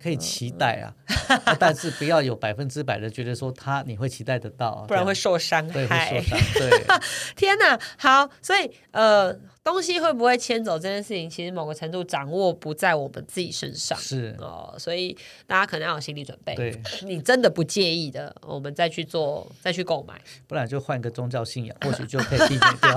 [0.00, 0.94] 可以期待啊，
[1.58, 6.36] 但是不要有百分之百的觉得说他你会期待得到，不然会受伤这样对会害受。
[6.36, 6.38] 伤。
[6.54, 6.70] 对，
[7.34, 9.34] 天哪，好，所以呃，
[9.66, 13.98] 东西会不会迁走这件事情，其实某个程度掌握不在我们自己身上。
[13.98, 16.54] 是，哦，所以大家可能要有心理准备。
[16.54, 20.14] 对， 你真的不介意的，我们再去做，再去购买。
[20.46, 22.96] 不然就换个宗教信仰，或许就可以避免掉。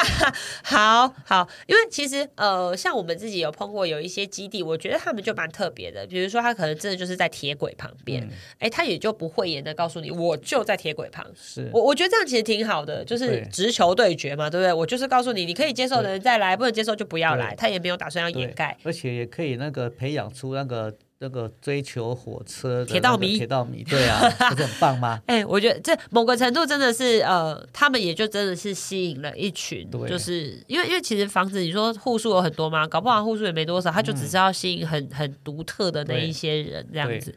[0.64, 6.06] 好好，因为其实呃，像我们自己有碰过有一些基地，我觉得他们就蛮特别的。
[6.06, 11.26] 比如说，他可能真的就是在铁轨旁边，嗯哎、他也就不讳言的告诉你，我就在铁轨旁。
[11.38, 14.72] 是，我我觉得这样其实挺好的，就是直球对决嘛，对不对？
[14.72, 17.54] 我就是告诉你，你可以接受的人再来，不能接受就不要来。
[17.56, 25.20] 他也没有打算要掩盖。，而且也可以那个培养出那个那个追求火车铁道迷铁道迷，对啊，不是很棒吗？
[25.26, 37.34] 哎、我觉得这某个程度真的是呃，他们也就真的是吸引了一群，对就是因为因为其实房子你说户数有很多吗，搞不好户数也没多少，他就只是要吸引很很独特的那一些人这样子。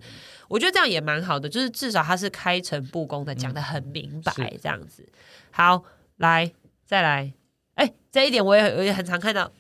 [0.50, 5.08] 我觉得这样也蛮好的，就是至少他是开诚布公的讲的很明白，这样子。
[5.52, 5.84] 好，
[6.18, 6.52] 来
[6.86, 7.32] 再来，
[7.80, 9.52] 哎、这一点我也我也很常看到，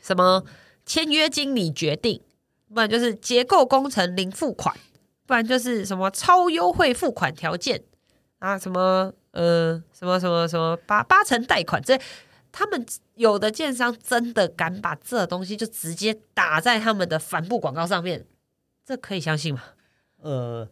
[0.00, 0.44] 什么
[0.84, 2.22] 签约经理决定，
[2.72, 4.76] 不然就是结构工程零付款，
[5.26, 7.82] 不然就是什么超优惠付款条件
[8.38, 11.98] 啊，什么呃什么什么什么八八成贷款这。
[12.52, 12.86] 他们
[13.16, 18.24] 有的建商真的敢把这东西就直接打在他们的帆布广告上面，
[18.82, 19.62] 这可以相信吗？
[20.22, 20.66] 呃，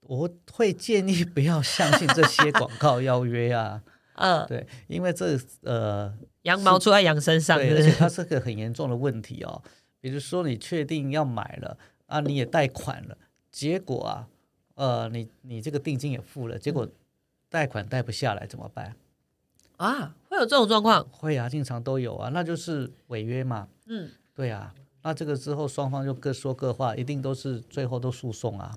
[0.00, 3.80] 我会建议不要相信这些广告邀约啊，
[4.16, 9.62] 嗯，对，因为这呃，羊毛出在羊身上，对， 它是个很严重的问题哦。
[10.00, 11.76] 比如说你确定要买了
[12.06, 13.16] 啊，你也贷款了，
[13.50, 14.28] 结果啊，
[14.74, 16.88] 呃，你你这个定金也付了，结果
[17.48, 18.94] 贷款贷不下来怎么办？
[19.76, 21.06] 啊，会有这种状况？
[21.10, 23.68] 会啊，经常都有啊，那就是违约嘛。
[23.86, 28.76] 嗯，对啊，那这个之后双方就各说各话，一定都是最后都诉讼啊。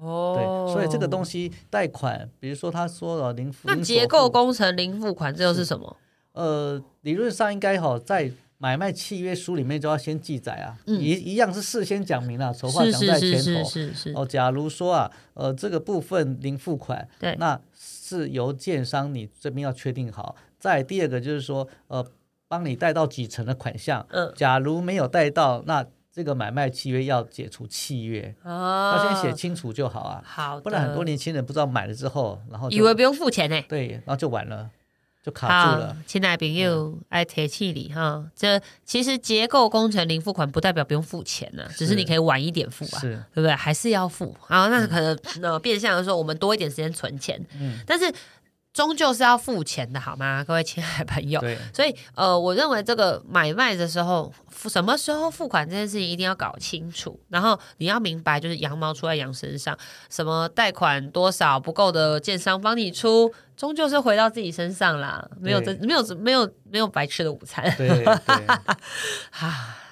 [0.00, 0.34] 哦
[0.66, 5.96] 对，所以这个东西贷款，比如说他说了零付，那结构工程零付款，这又是什么？
[6.32, 13.68] 呃，理论上应该哈在买卖契约书里面就要先记载啊，嗯一一样是事先讲明了，丑话是讲在是是前头。
[13.68, 20.36] 是是是，哦，假如说啊，呃，这个部分零付款，对那是由建商你这边要确定好。
[20.58, 22.06] 再第二个就是说，呃，
[22.48, 33.62] 帮你贷到几成的款项，嗯假如没有贷到，那这个买卖契约要解除契约，哦要先写清楚就好啊，好，不然很多年轻人不知道买了之后，然后以为不用付钱呢。
[33.68, 34.68] 对，然后就完了，
[35.22, 42.98] 就卡住了。，亲爱的朋友，爱铁气里哈，这其实结构工程零付款不代表不用付钱呢、只是是你可以晚一点付啊。
[42.98, 43.54] 是，对不对？
[43.54, 44.66] 还是要付啊？
[44.66, 47.40] 那可能呃变相的说，我们多一点时间存钱。
[47.58, 48.12] 嗯，但是
[48.72, 51.40] 终究是要付钱的，好吗， 各位亲爱的朋友？
[51.40, 57.18] 对所以，呃，我认为这个买卖的时候，付什么时候付款这件事情一定要搞清楚。
[57.28, 59.76] 然后你要明白，就是羊毛出在羊身上，
[60.08, 65.28] 什么贷款多少不够的，建商帮你出，终究是回到自己身上啦。
[65.40, 68.04] 没有这没有没有没有白吃的午餐对对，
[69.30, 69.76] 啊！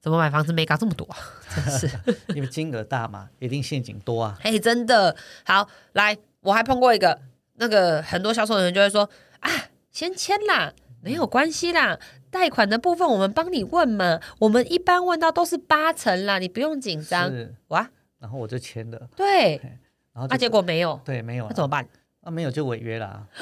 [0.00, 1.18] 怎么买房子没搞这么多啊？
[1.54, 1.90] 真是。
[2.34, 4.38] 因为金额大嘛，一定陷阱多啊。
[4.42, 7.20] 哎，真的好来，我还碰过一个，
[7.54, 9.08] 那个很多销售人员就会说
[9.40, 9.50] 啊，
[9.90, 11.98] 先签啦，没有关系啦，
[12.30, 17.28] 贷款的部分我们帮你问嘛，我们一般问到都是八成啦，你不用紧张。
[17.30, 19.68] 是，哇，然后我就签了，对，啊，
[20.14, 21.86] 然后啊结果没有，对没有，那怎么办？
[22.22, 23.26] 啊没有就违约啦。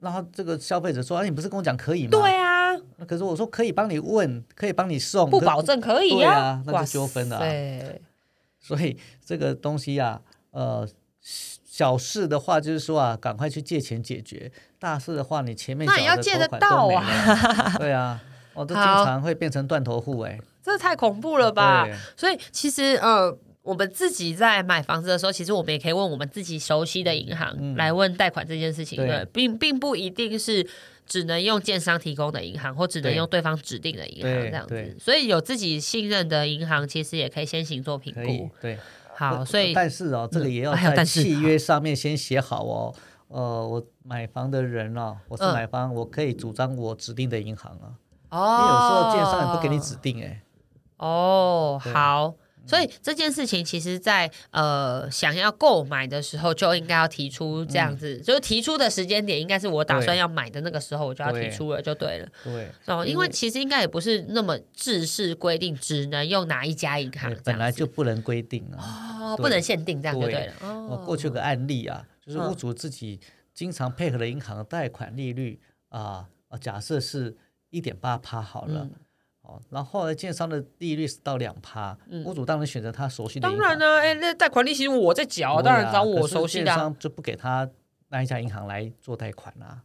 [0.00, 6.62] 然后这个消费者说：“啊，你不是跟我讲可以吗？”对啊，那可是我说可以帮你问，可以帮你送，不保证可以啊。
[6.66, 7.40] 那就哇纠纷了啊。
[7.40, 8.00] 塞
[8.60, 10.86] 所以这个东西啊，呃，
[11.24, 17.74] 小事的话就是说啊，赶快去借钱解决；大事的话，你前面那也要借得到啊。
[17.80, 18.20] 对啊，
[18.52, 21.88] 我都经常会变成断头户哎、这太恐怖了吧？
[22.16, 27.74] 所以其实呃，我们自己在买房子的时候，其实我们也可以问我们自己熟悉的银行、嗯。
[27.74, 29.08] 来问贷款这件事情，对。
[29.08, 30.64] 对，并并不一定是
[31.06, 34.96] 只能用建商提供的银行，或只能用对方指定的银行这样子。
[35.00, 38.48] 所以有自己信任的银行，其实也可以先行做评估。
[38.60, 38.78] 对。
[39.14, 42.94] 好，呃所以但是哦，这个也要在契约上面先写好哦。
[43.28, 47.94] 呃，我买房的人哦，我是嗯买方，我可以主张我指定的银行啊。
[48.30, 50.42] 哦，因为有时候建商也不给你指定哎、
[50.98, 52.34] 哦，好。
[52.66, 62.28] 所以这件事情，其实在，呃想要购买的时候，就应该要提出这样子，就是提出的时间点，应该是我打算要买的那个时候，我就要提出了，就对了。
[62.42, 69.34] 对，哦，因因为为其实应该也不是那么制式规定，只能用哪一家银行本来就不能规定啊。
[69.34, 70.52] 哦，不能限定这样就对对了。
[70.62, 73.20] 哦哦，，过去有个案例啊，就是嗯屋主自己
[73.52, 77.36] 经常配合的银行的贷款利率啊，啊假设是
[77.70, 78.84] 一点八趴好了。
[78.84, 78.90] 嗯
[79.44, 83.48] 哦，然后建商的利率是到两趴，屋主当然选择他熟悉的。
[83.48, 87.68] 当然呢，哎，那贷款利息我在缴，当然找我熟悉的就不给他
[88.08, 89.82] 那一家银行来做贷款啊。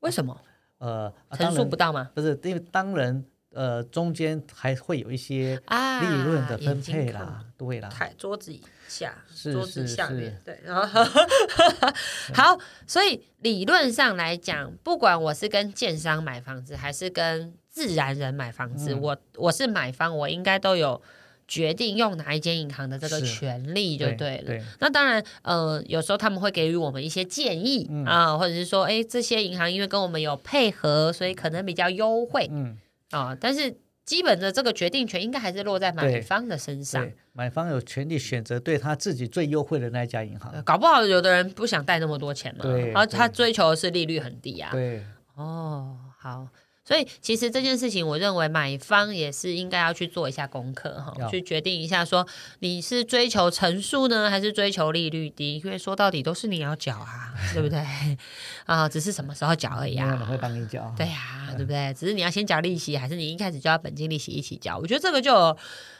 [0.00, 0.40] 为什么？
[0.78, 2.10] 呃，啊层数不到吗？
[2.14, 3.22] 不是，因为当然
[3.52, 11.04] 呃中间还会有一些啊，利润的分配啦，对啦，台桌子以下，是桌子下面，对，然后
[12.34, 21.00] 好，所以理论上来讲，不管我是跟建商买房子，还是跟自然人买房子，嗯我我是买方，我应该都有
[21.46, 24.44] 决定用哪一间银行的这个权利，就对了。
[24.44, 32.76] 对那当然，呃，有时候他们会给予我们一些建议、嗯啊，或者是说，哎，这些银行因为跟我们有配合，所以可能比较优惠嗯，
[33.10, 33.36] 啊。
[33.40, 37.08] 但是基本的这个决定权应该还是落在买方的身上。
[37.32, 40.52] 买方有权利选择对他自己最优惠的那一家银行。
[40.64, 44.70] 搞不好有的人不想贷那么多钱嘛，对然后他追求的是利率很低啊。
[44.72, 45.04] 对，
[45.36, 46.48] 哦，好，
[46.90, 52.26] 所以其实这件事情，我认为买方也是应该要去做一下功课哈，去决定一下说
[52.58, 55.62] 你是追求成数呢，还是追求利率低？
[55.64, 57.78] 因为说到底都是你要缴啊，对不对？
[58.66, 60.16] 啊，只是什么时候缴而已啊。
[60.28, 60.92] 会帮你缴。
[60.96, 61.94] 对呀、对不对？
[61.94, 64.76] 只是你要先缴利息，还是你一开始就要本金利息一起缴？
[64.76, 65.56] 我觉得这个就有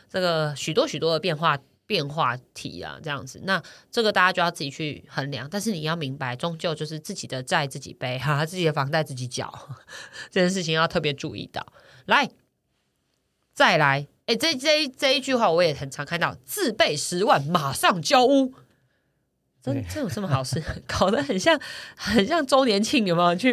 [0.09, 1.57] 这个许多许多的变化
[1.91, 3.41] 变化题啊，这样子。
[3.43, 9.53] 那这个大家就要自己去衡量，但是你要明白，终究就是自己的债自己背，哈，自己的房贷自己缴，
[10.31, 11.67] 这件事情要特别注意到。
[12.07, 12.31] 来，
[13.53, 18.55] 再来，哎，这这一这一句话我也很常看到，自备十万马上交屋。
[19.61, 20.63] 真对真有这么好事？
[20.87, 21.61] 搞得很像
[21.97, 23.35] 很像周年庆，有没有？
[23.35, 23.53] 去，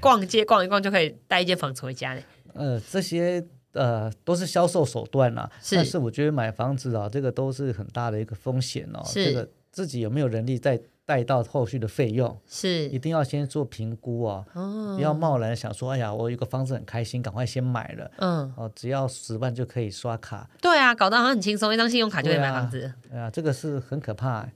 [0.00, 2.20] 逛街逛一逛就可以带一间房子回家呢。
[2.54, 3.46] 呃，这些
[3.76, 5.50] 呃都是销售手段啦。
[5.62, 9.02] 是但是我觉得买房子啊，这个都是很大的一个风险哦。
[9.04, 18.10] 是这个自己有没有能力再带到后续的费用，是一定要先做评估哦，哦不要贸然想说，哎呀，我有个房子很开心，赶快先买了。
[18.16, 22.92] 嗯，哦，只要十万就可以刷卡，对啊，搞得好像很轻松，一张信用卡就可以对啊买房子。
[23.12, 24.48] 哎呀，这个是很可怕，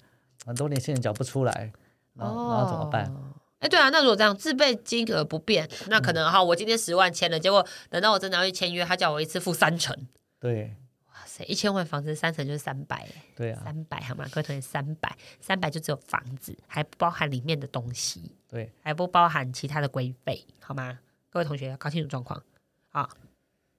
[0.45, 1.73] 很多年轻人缴不出来，
[2.15, 3.15] 然后、然后怎么办？
[3.61, 3.65] 哦？
[3.65, 9.95] 哎，对啊，那如果这样自备金额不变，那可能哈，我今天十万签了，结果等到我真的要去签约，他叫我一次付三成，
[10.41, 10.75] 对
[11.09, 14.25] 哇塞，一千万房子三成就是三百，对啊，三百好吗？
[14.33, 20.99] 各位同学，三百，三百就只有房子，还不包含里面的东西，对，还不包含其他的规费，好吗？
[21.31, 22.43] 各位同学要搞清楚状况
[22.91, 23.09] 啊，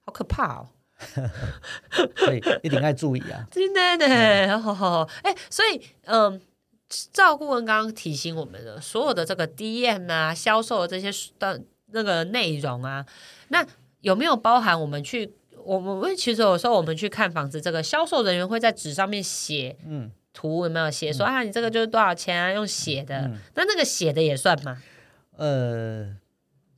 [0.06, 0.70] 好可怕哦。
[2.16, 3.44] 所以一定要注意啊。
[3.50, 6.40] 真的呢，好好好，哎，所以嗯，
[7.12, 13.06] 赵顾问刚刚提醒我们的所有的这个 DM 啊、销售的这些的那个内容啊，
[13.50, 13.66] 那
[14.02, 15.34] 有没有包含我们去？
[15.64, 22.52] 我们其实有时候我们去看房子，这个销售人员会在纸上面写，嗯，图有没有写嗯说、啊，你这个就是多少钱啊？
[22.52, 24.82] 用写的，那那个写的也算吗？
[25.38, 26.16] 呃，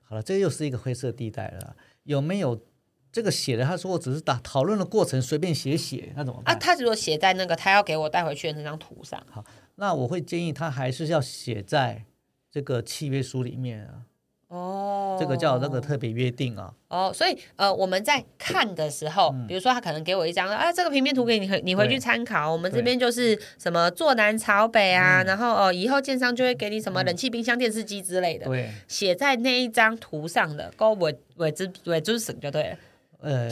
[0.02, 1.78] 好了，这又是一个灰色地带了。
[2.04, 2.62] 有没有
[3.10, 3.64] 这个写的？
[3.64, 9.26] 他说我只是打讨论的过程，随便写写，那怎么啊，他如果写在那个他要给我带回去的那张图上，
[9.76, 12.04] 那我会建议他还是要写在
[12.52, 14.06] 这个契约书里面啊。
[14.50, 16.72] 哦，这个叫那个特别约定啊。
[16.90, 22.52] 哦，所以呃，我们在看的时候，比如说他可能给我一张啊，这个平面图给你，你回去对参考。
[22.52, 32.78] 我们这对边就是什么坐南朝北啊，然后哦，以后建商就会给你什么冷气、冰箱、电视机之类的，对，写在那一张图上的，勾尾尾之尾之省就对了，
[33.22, 33.50] 呃，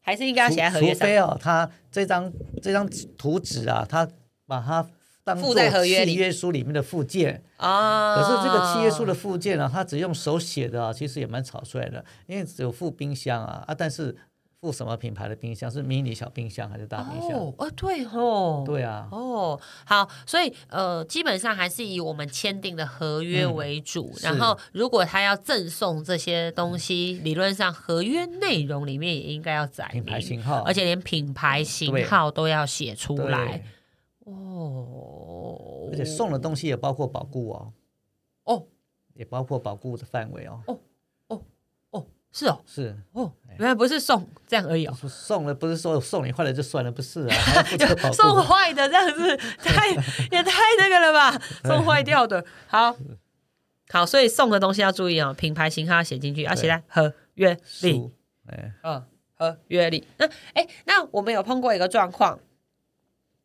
[0.00, 1.18] 还是应该要除写在合约上除非。
[1.18, 4.08] 哦，他这张这张图纸啊，他
[4.46, 4.88] 把它
[5.24, 7.42] 当做附在合约里契约书里面的附件。
[7.56, 14.16] 啊，可是这个契约书的附件呢、他只用手写的啊，其实也蛮草率的，因为只有附冰箱啊啊，但是
[14.62, 17.38] 附什么品牌的冰箱是迷你小冰箱还是大冰箱？
[17.38, 24.12] 哦，哦，对哦，对啊，哦，好，所以呃，基本上还是以我们签订的合约嗯为主。
[24.16, 33.62] 是然后，如果他要赠送这些东西，理论上合约内容里面也应该要载品牌明，型号，而且连品牌型号都要写出对来。
[34.30, 37.72] 哦，而且送的东西也包括保固哦，
[38.44, 38.66] 哦
[39.14, 40.80] 也包括保固的范围哦，哦，
[41.28, 41.42] 哦，
[41.90, 44.94] 哦是哦是哦，原来不是送这样而已哦。
[45.08, 47.34] 送了不是说送你坏了就算了，不是啊，
[48.14, 48.40] 送。
[48.42, 51.38] 坏的这样子， 太也太那个了吧？
[51.64, 52.96] 送坏掉的，好
[53.92, 58.10] 好，所以送的东西要注意哦，品牌型号要写进去，要写在合约里。
[58.82, 60.06] 嗯，合约里。
[60.16, 62.38] 那哎，那我们有碰过一个状况，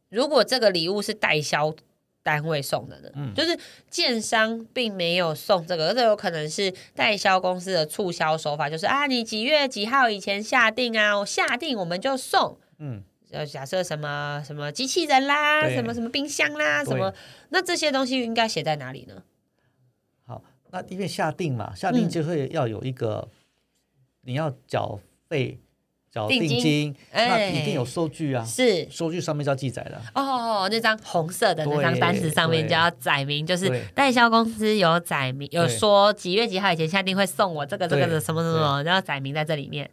[0.09, 1.75] 如果这个礼物是代销
[2.23, 3.33] 单位送的呢，嗯。
[3.33, 3.57] 就是
[3.89, 12.57] 建商并没有送这个，这有可能是代销公司的促销手法，就是啊，你几月几号以前下定啊，我下定我们就送。
[12.79, 17.13] 嗯，呃，假设什么什么机器人啦，什么什么冰箱啦，什么，
[17.49, 19.23] 那这些东西应该写在哪里呢？
[20.25, 22.09] 好，那因为下定嘛，下定嗯。
[22.09, 23.29] 就会要有一个，
[24.21, 25.59] 你要缴费、
[26.15, 27.49] 缴定金，那哎。
[27.49, 28.87] 一定有收据啊，是。
[28.89, 30.01] 收据上面就要记载的。
[30.13, 39.89] 哦，那张红色的那张单子上面就要载明，就是代销公司有载明，有说几月几号以前下定会送我这个这个的什么什么，然后载明在这里面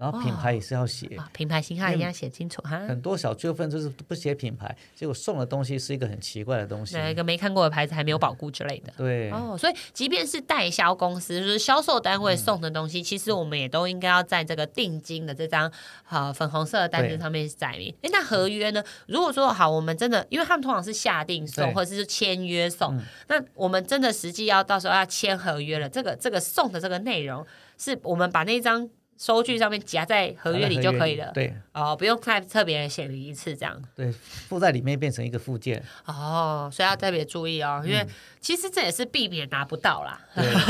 [0.00, 2.78] 然后品牌也是要写，啊，品牌型号一定要写清楚哈。
[2.88, 6.96] 很多小纠纷就是不写品牌，结果送的东西是一个很奇怪的东西。
[6.96, 8.90] 哪一个没看过的牌子还没有保固之类的。
[8.96, 15.70] 对，哦，所以即便是代销公司，就是销售单嗯位送的东西，其实我们也都应该要在这个定金的这张
[16.08, 17.94] 呃粉红色的单子上面载明。
[18.00, 18.82] 哎，那合约呢？
[19.06, 28.88] 如果说好，我们真的，因为他们通常是下定送或者是签约送，嗯那我们真的实际要到时候要签合约了，这个这个送的这个内容，是我们把那张
[29.20, 31.30] 收据上面夹在合约里就可以了。
[31.34, 33.82] 对哦，不用再特别写明一次这样。
[33.94, 35.84] 对，附在里面变成一个附件。
[36.06, 38.02] 哦，所以要特别注意哦，因为
[38.40, 40.18] 其实这也是避免拿不到啦。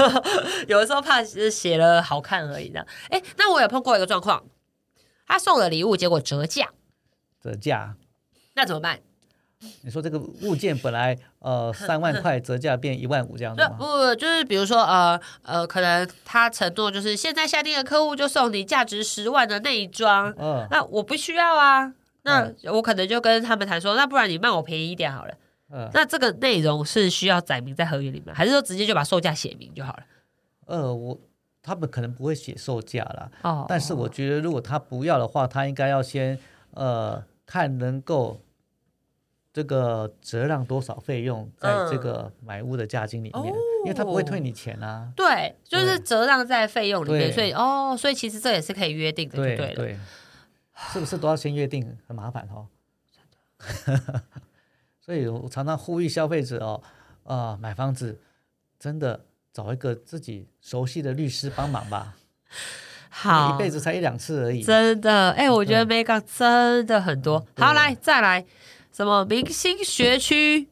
[0.66, 2.84] 有的时候怕只是写了好看而已的。
[3.10, 4.44] 哎，那我有碰过一个状况，
[5.28, 6.70] 他送了礼物，结果折价，
[7.40, 7.94] 折价。
[8.54, 8.98] 那怎么办？
[9.82, 13.76] 你说这个物件本来呃三万块，折价变一万五这样子吗？
[13.78, 21.92] 不不就是比如说呃呃，可能他承诺就是现在下定的客户就送你价值十万的内装，嗯，那我不需要啊。
[22.22, 25.34] 那我可能就跟他们谈说，那不然你卖我便宜一点好了。
[25.72, 30.02] 嗯那这个内容是需要载明在合约里面，还是说直接就把售价写明就好了？
[30.66, 31.18] 呃，我
[31.62, 36.38] 他们可能不会写售价啦，哦，但是我觉得如果他不要的话，他应该要先
[36.74, 38.40] 呃看能够
[39.52, 43.46] 这个折让多少费用在这个买屋的价金里面，
[43.84, 45.12] 因为他不会退你钱啊。
[45.16, 49.74] 对，就是折让在费用里面，所以哦，所以其实这也是可以约定的，就对对了。
[49.74, 49.98] 对，
[50.92, 51.98] 是不是都要先约定？
[52.06, 52.66] 很麻烦哦。
[55.04, 56.82] 所以我常常呼吁消费者哦，
[57.24, 58.18] 啊、买房子
[58.78, 62.14] 真的找一个自己熟悉的律师帮忙吧，
[63.10, 64.62] 好，一辈子才一两次而已。
[64.62, 67.44] 真的，哎、我觉得 up 真的很多。
[67.54, 68.46] 对好，来再来，
[68.92, 70.68] 什么明星学区，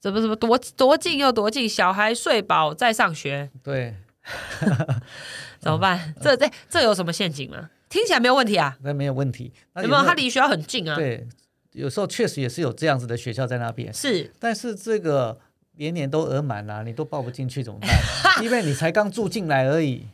[0.00, 3.94] 怎么怎么多多近又多近，小孩睡饱再上学，对，
[5.60, 6.14] 怎么办？
[6.20, 7.70] 这这这有什么陷阱吗？
[7.88, 9.52] 听起来没有问题啊，那没有问题。
[9.74, 10.02] 那有没有？
[10.04, 11.26] 它离学校很近啊，对，
[11.72, 15.38] 有时候确实也是有这样子的学校在那边，是但是这个
[15.76, 17.90] 年年都额满了、你都报不进去怎么办？
[18.44, 20.06] 因为你才刚住进来而已，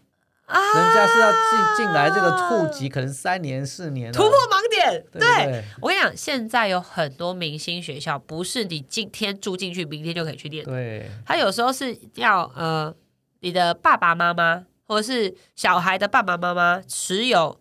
[0.46, 5.44] 啊，人家是要进进来这个户籍，可能三年四年突破盲点，对对。
[5.44, 5.64] 对。
[5.82, 10.64] 我跟你讲，现在有很多明星学校，不是你今天住进去，明天就可以去念。
[10.64, 11.10] 对。
[11.24, 12.94] 他有时候是要呃，
[13.40, 17.60] 你的爸爸妈妈或者是小孩的爸爸妈妈持有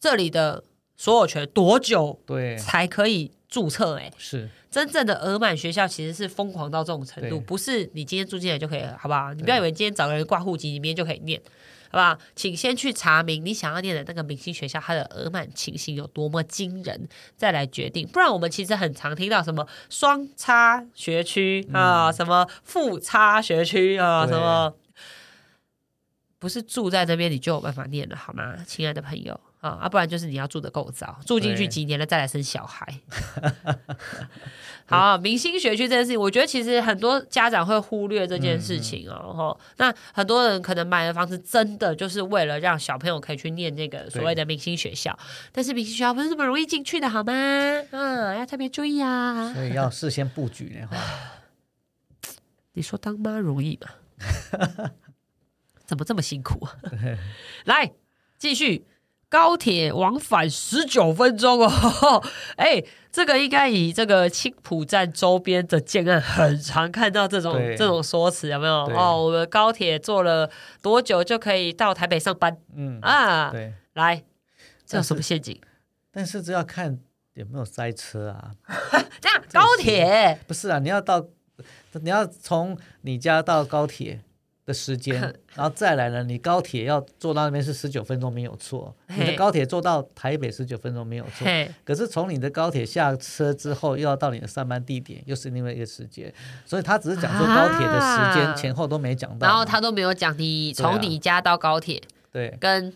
[0.00, 0.64] 这里的
[0.96, 2.56] 所有权多久对。
[2.56, 4.48] 才可以注册哎、是。
[4.72, 9.32] 真正的额满学校其实是疯狂到这种程度，不是你今天住进来就可以了，好不好？
[9.34, 11.40] 你不要以为今天找个人挂户籍，你明天就可以念，
[11.94, 12.18] 好不好？
[12.34, 18.04] 请先去查明你想要念的那个明星学校，它的额满情形有多么惊人，再来决定。
[18.08, 24.74] 不然我们其实很常听到什么双差学区啊，什么负差学区啊，什么。
[26.40, 29.78] 不是住在那边你就有办法念了，好吗，亲爱的朋友啊？
[29.82, 32.86] 啊，不然就是你要住的够早，住进去几年了再来生小孩。
[34.86, 39.32] 好，明星学区这件事情，我觉得其实很多家长会忽略这件事情哦。
[39.34, 45.18] 吼、那很多人可能买的房子真的就是为了让小朋友可以去念那个所谓的明星学校，
[45.52, 47.32] 但是明星学校不是这么容易进去的，好吗？
[47.32, 49.54] 嗯，要特别注意啊。
[49.54, 50.98] 所以要事先布局呢哈。
[52.74, 53.88] 你说当妈容易吗？
[55.86, 56.76] 怎么这么辛苦啊？
[57.64, 57.92] 来，
[58.36, 58.84] 继续。
[59.28, 62.22] 高铁往返十九分钟哦，
[62.56, 68.74] 哎、这个应该以这个青浦站周边的建案很常看到这种对这种说辞，有没有？
[68.96, 70.48] 哦，我们高铁坐了
[70.80, 73.50] 多久就可以到台北上班嗯，啊？
[73.50, 73.72] 对。
[73.94, 74.22] 来，
[74.84, 75.60] 这有什么陷阱？
[76.12, 76.98] 但是这要看
[77.34, 78.52] 有没有塞车啊。
[79.20, 81.24] 这样高铁不是啊，你要到，
[81.92, 84.20] 你要从你家到高铁
[84.66, 85.20] 的时间，
[85.54, 91.46] 然后再来呢，你高铁要坐到那边是十九分钟没有错，你的高铁坐到台北十九分钟没有错。
[91.84, 96.32] 可是从你的高铁下车之后，又要到你的上班地点，又是另外一个时间，
[96.64, 99.48] 所以他只是讲说高铁的时啊间前后都没讲到嘛。
[99.48, 102.02] 然后他都没有讲你从你家到高铁。
[102.32, 102.92] 对跟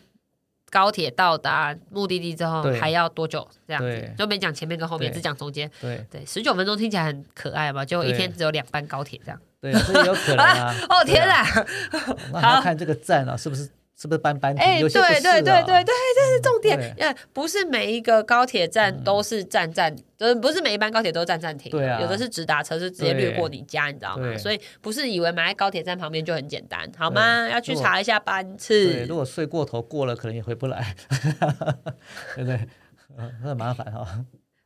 [0.71, 3.47] 高铁到达目的地之后还要多久？
[3.67, 5.71] 这样子就没讲前面跟后面，只讲中间。
[5.81, 9.41] 对对，十九分钟听起来很可爱嘛，就一天只有两班高铁这样。
[9.61, 10.75] 对，所以有可能啊。
[10.89, 11.43] 哦天对啊！
[11.43, 12.17] 哪！
[12.33, 13.65] 那还要看这个站啊，是不是
[13.97, 16.95] 是不是班班哎，对对对对对，这是重点。
[16.99, 21.73] 呃，不是每一个高铁站都是站站，呃，不是每一班高铁都是站站停。
[21.73, 24.37] 对啊有的是直达车，是直接对掠过你家，你知道吗？
[24.39, 27.49] 所以不是以为买在高铁站旁边就很简单，好吗？
[27.49, 29.17] 要去查一下班次对，次如。
[29.17, 30.95] 果睡过头过了，可能也回不来，
[32.37, 32.69] 对不对？
[33.17, 34.07] 呃很麻烦哈、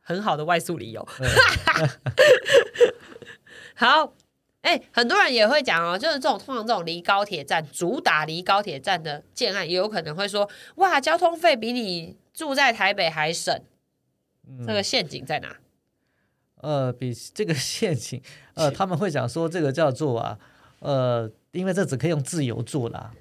[0.01, 1.07] 很好的外宿理由。
[1.17, 1.27] 对
[3.73, 4.13] 好，
[4.63, 13.61] 哎、很多人也会讲哦，就是这种通常这种离高铁站主打离高铁站的建案，也有可能会说，哇，交通费比你住在台北还省，
[14.47, 14.65] 嗯。
[14.65, 15.57] 这个陷阱在哪？
[16.61, 18.21] 呃，比这个陷阱，
[18.53, 20.39] 呃，他们会讲说这个叫做啊，
[20.79, 23.11] 呃，因为这只可以用自由做啦，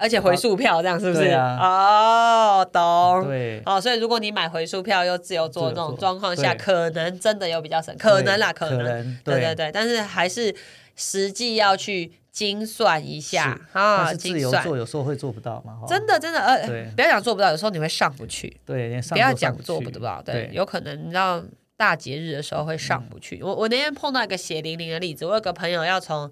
[0.00, 1.28] 而且回数票这样是不是？
[1.30, 3.24] 哦，懂。
[3.28, 8.82] 对哦，所以如果你买回数票又自由做这种状况下，可能真的有比较省，可能啦，可能。
[8.82, 10.54] 能对对对对，但是还是
[10.96, 14.14] 实际要去精算一下是啊。
[14.14, 18.56] 自由做有时候会做不到嘛，真的真的，呃，不要讲做不到，有时候你会上不去。
[18.64, 21.42] 对，不要讲做不到，对，对，有可能你知道
[21.76, 23.42] 大节日的时候会上不去。
[23.42, 26.30] 我我那天碰到一个血淋淋的例子，我有个朋友要从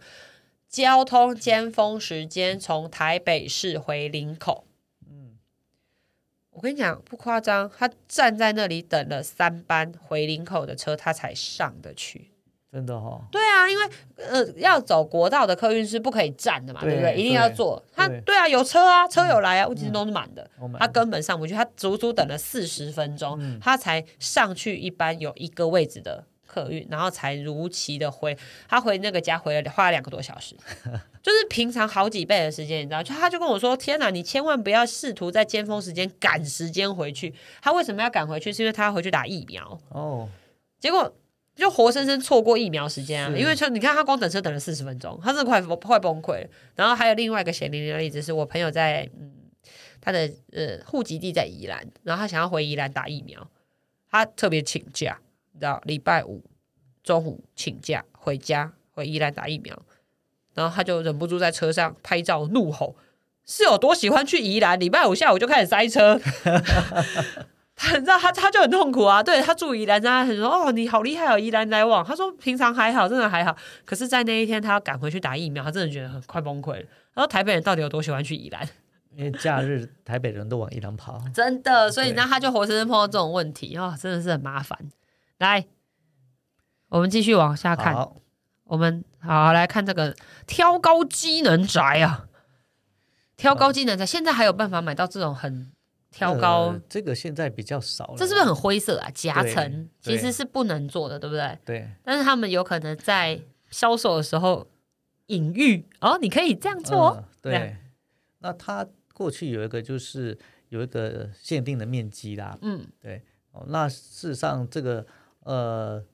[0.68, 4.64] 交通尖峰时间从台北市回林口，
[5.08, 5.38] 嗯，
[6.50, 12.30] 我跟你讲不夸张，他站在那里等了三班回林口的车，他才上得去。
[12.70, 17.16] 真的哈、对啊，因为呃要走国道的客运是不可以站的嘛，对不对？
[17.16, 17.82] 一定要坐。
[17.90, 20.48] 他对对啊，有车啊，车有来啊，问题是都是满的。
[20.78, 26.26] 他根本上不去，他足足等了四十分钟，嗯他才上去一班有一个位置的
[26.64, 28.36] 客运，然后才如期的回
[28.68, 30.56] 他回那个家回了花了两个多小时，
[31.22, 33.02] 就是平常好几倍的时间，你知道？
[33.02, 37.32] 就他就跟我说：“天哪，你千万不要试图在尖峰时间赶时间回去。”
[37.62, 38.52] 他为什么要赶回去？
[38.52, 40.28] 是因为他要回去打疫苗，哦，
[40.80, 41.14] 结果。
[41.58, 43.36] 就活生生错过疫苗时间啊！
[43.36, 46.48] 因为就你看他光等车等了四十分钟，他真的快快崩溃了。
[46.76, 49.32] 然后还有另外一个血淋淋的例子，是我朋友在嗯
[50.00, 53.50] 他的呃户籍地在宜兰，然后他想要回宜兰打疫苗，
[54.08, 55.18] 他特别请假，
[55.58, 56.44] 你知道礼拜五
[57.02, 59.76] 中午请假回家回宜兰打疫苗，
[60.54, 62.94] 然后他就忍不住在车上拍照怒吼，
[63.44, 64.78] 是有多喜欢去宜兰？
[64.78, 66.16] 礼拜五下午就开始塞车。
[67.74, 72.04] 他你知道他他就很痛苦啊，对他住宜兰，他很说哦你好厉害哦，宜兰来往。
[72.04, 76.86] 他说平常还好，真的还好，可是，在那一天他要赶回去打疫苗，他真的觉得很快崩溃了。
[77.14, 78.68] 然后台北人到底有多喜欢去宜兰？
[79.16, 84.76] 因 为假日台北人都往宜兰跑，真的，所以对那他就活生生碰到这种问题哦，真的是很麻烦。
[85.38, 85.66] 来，
[86.88, 88.16] 我们继续往下看，好，
[88.64, 90.16] 我们好来看这个
[90.46, 92.28] 挑高机能宅啊，
[93.36, 95.70] 挑高机能宅，现在还有办法买到这种很
[96.10, 99.10] 挑高，呃这个现在比较少了，这是不是很灰色啊？
[99.14, 101.58] 夹层对其实是不能做的，对不对？
[101.64, 101.90] 对？
[102.02, 104.66] 但是他们有可能在销售的时候
[105.26, 107.62] 隐喻哦，你可以这样做哦，嗯这样。
[107.62, 107.76] 对，
[108.40, 108.84] 那它
[109.14, 110.36] 过去有一个就是
[110.70, 113.22] 有一个限定的面积啦，嗯，对
[113.52, 115.06] 哦，那事实上这个
[115.48, 116.04] 呃，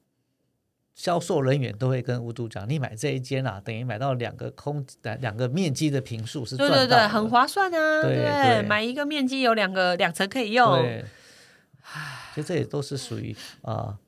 [0.94, 11.04] 销售人员都会跟屋主讲，你买这一间啊，等于买到两个空两个面积的平数是对对对，很划算啊，对买一个面积有两个两层可以用，对，
[12.32, 13.98] 其实这也都是属于啊、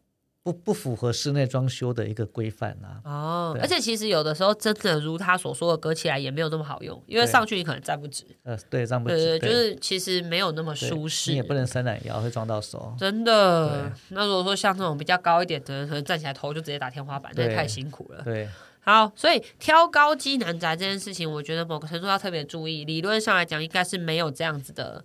[0.46, 3.00] 不不符合室内装修的一个规范啊。
[3.04, 12.94] 哦，而且其实有的时候真的如他所说的，隔起来也没有那么好用，因为上去你可能站不直，呃，对，这样不对对，止就是其实没有那么舒适，你也不能伸懒腰，会撞到手。
[12.96, 13.90] 真的。
[14.10, 18.22] 那如果说像这种比较高一点的人，可能站起来头就直接打天花板，那也太辛苦了。
[18.22, 18.48] 对，
[18.82, 22.84] 好，所以挑高机难宅这件事情，我觉得某个程度要特别注意。
[22.84, 25.04] 理论上来讲，应该是没有这样子的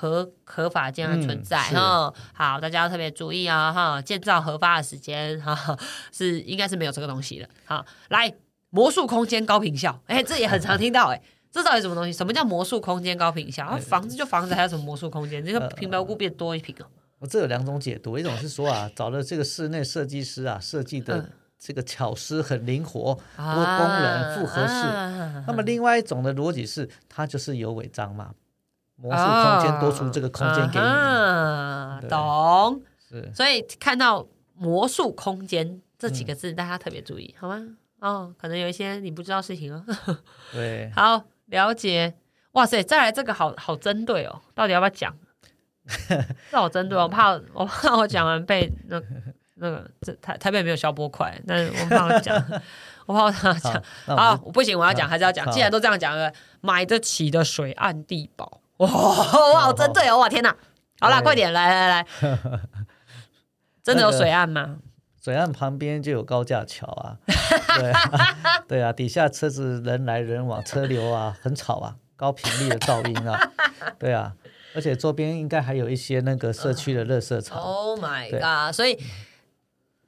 [0.00, 5.76] 合合法建案存在哈、好，大家要特别注意啊哈，建造合法的时间哈
[6.10, 7.46] 是应该是没有这个东西的。
[7.66, 8.32] 好，来
[8.70, 11.20] 魔术空间高频效，哎、这也很常听到哎、
[11.52, 12.12] 这到底什么东西？
[12.14, 13.66] 什么叫魔术空间高频效？
[13.66, 15.44] 啊、房子就房子，还有什么魔术空间？
[15.44, 16.86] 这个呃平白无故变多一瓶哦。
[17.18, 24.72] 我这有两种解读，一种是说啊，找了这个室内设计师啊，设计的嗯这个巧思很灵活，啊多功能复合式。
[24.72, 28.30] 啊那么另外一种的逻辑是，它就是有违章嘛，
[29.00, 32.82] 魔术空间多出这个空间给你，啊懂。
[33.08, 37.60] 是所以看到“魔术空间”这几个字，大家特别注意，好吗？
[38.00, 39.84] 哦，可能有一些你不知道事情哦。
[40.52, 42.14] 对， 好，了解。
[42.52, 45.14] 哇塞，再来这个好好针对哦，到底要不要讲？
[46.50, 49.00] 这好针对哦，我怕我怕我讲完被那
[49.54, 52.36] 那个这台台北没有消波块，但是我怕我讲，
[53.06, 53.72] 我怕我讲讲
[54.06, 55.50] 好，我好们，我不行，我要讲还是要讲。
[55.50, 60.18] 既然都这样讲了，买得起的水岸地堡，哇，我好针对哦！
[60.18, 60.54] 哇，天哪！
[61.00, 62.06] 好啦，对快点来来来，
[63.82, 64.78] 真的有水岸吗？
[65.22, 67.18] 水岸旁边就有高架桥啊，
[67.78, 73.52] 对啊，对啊，底下车子人来人往，车流啊 很吵啊，高频率的噪音啊，
[73.98, 74.34] 对啊，
[74.74, 78.74] 而且周边应该还有一些那个社区的垃圾场，Oh my god！
[78.74, 78.98] 所以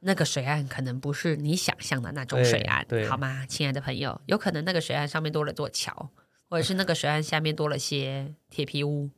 [0.01, 4.19] 那个水岸可能不是你想象的那种水岸，好吗，亲爱的朋友？
[4.27, 6.09] 有可能那个水岸上面多了座桥，
[6.53, 9.09] 或者是那个水岸下面多了些铁皮屋，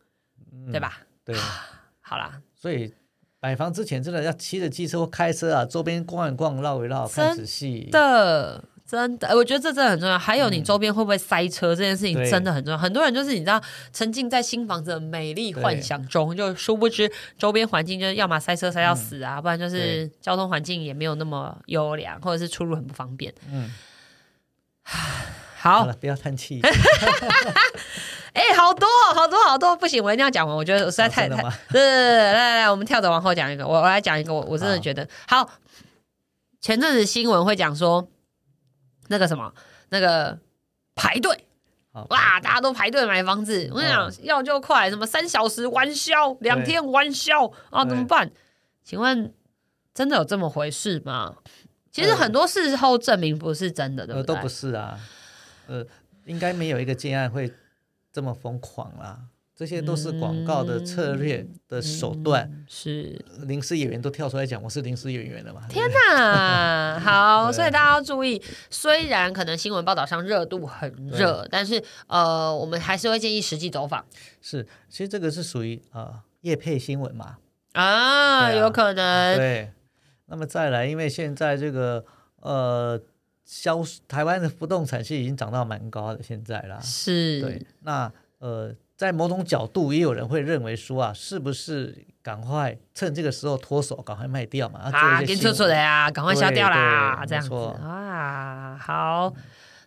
[0.71, 1.01] 对吧？
[1.25, 1.35] 对，
[2.01, 2.95] 好啦，所以
[3.41, 7.89] 买房之前真的要骑着机车或开车啊，周边逛一逛，绕一绕，看仔细。
[7.91, 8.63] 的。
[8.87, 10.17] 真的，我觉得这真的很重要。
[10.17, 12.77] 还有，你周边会不会塞车、这件事情真的很重要。
[12.79, 13.61] 很多人就是你知道，
[13.95, 23.33] 沉浸在新房子的美丽幻想中，就殊不知周边环境就是要么塞车塞到死啊，不然就是交通环境也没有那么优良，或者是出入很不方便。
[23.51, 23.73] 嗯，
[25.65, 26.61] 好好，了，不要叹气。
[28.35, 30.55] 哎、好多哦好多好多，不行，我一定要讲完。
[30.55, 35.51] 我觉得我实在太太，哦真的吗对来来来，我们跳着往后讲一个，我我来讲一个，我我真的好觉得好。
[36.61, 38.07] 前阵子新闻会讲说，
[39.09, 39.55] 那个什么，
[39.89, 40.39] 那个
[40.95, 41.47] 排队，
[41.93, 43.67] 哇，大家都排队买房子。
[43.71, 48.31] 我跟你讲，要就快，什么三小时完销，两天完销啊，怎么办？
[48.83, 49.33] 请问
[49.95, 51.35] 真的有这么回事吗？
[51.93, 54.35] 其实呃很多事后证明不是真的，对不对？
[54.35, 54.99] 呃，都不是啊，
[55.67, 55.87] 呃，
[56.25, 57.53] 应该没有一个建案会
[58.13, 59.21] 这么疯狂啦。
[59.57, 62.43] 这些都是广告的策略的手段。
[62.51, 65.65] 嗯是临时演员都跳出来讲，我是临时演员的嘛？
[65.69, 74.05] 天哪，好，所以大家要注意，虽然可能新闻报道上热度很热，但是呃，我们还是会建议实际走访
[74.41, 77.37] 是，其实这个是属于呃业配新闻嘛。
[77.75, 79.71] 啊，啊有可能对，
[80.27, 82.05] 那么再来，因为现在这个
[82.41, 83.01] 呃
[83.45, 86.79] 销台湾的不动产是已经涨到蛮高的，现在啦。
[86.81, 94.81] 是对，那呃，在某种角度，也有人会认为说啊，是不是赶快趁这个时候脱手，赶快卖掉嘛？
[94.85, 95.85] 要啊，做一跟错错的些新闻。
[95.85, 99.33] 呀，赶快销掉啦，这样子啊，好，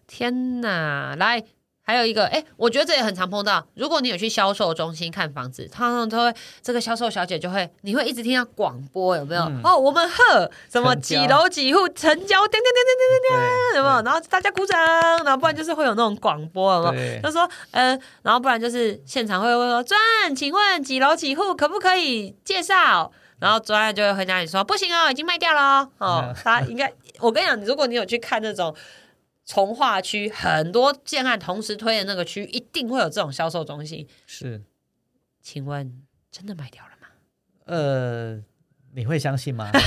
[0.06, 1.44] 天哪，来。
[1.88, 3.66] 还有一个，哎，我觉得这也很常碰到。
[3.76, 9.42] 如果你有去销售中心看房子，常常都会这个销售小姐就会，你会一直听到广播，有没有？
[9.44, 13.38] 嗯哦，我们呵，什么成几交楼几户成交，叮叮叮叮叮叮叮，
[13.72, 14.02] 对有没有？
[14.04, 14.78] 然后大家鼓掌，
[15.24, 16.92] 然后不然就是会有那种广播，有没有？
[16.94, 23.10] 对他说，呃，然后不然就是现场会问说，专案，请问几楼几户可不可以介绍？
[23.40, 25.90] 然后专案就会回答你说，不行哦，已经卖掉了哦。
[26.00, 28.76] 哦，他应该，我跟你讲，如果你有去看那种
[29.50, 34.06] 从化区，很多建案同时推的那个区，一定会有这种销售中心。
[34.26, 34.62] 是
[35.42, 37.08] 请问，真的卖掉了吗？
[37.66, 38.44] 呃，
[38.94, 39.72] 你会相信吗？
[39.72, 39.80] 哎、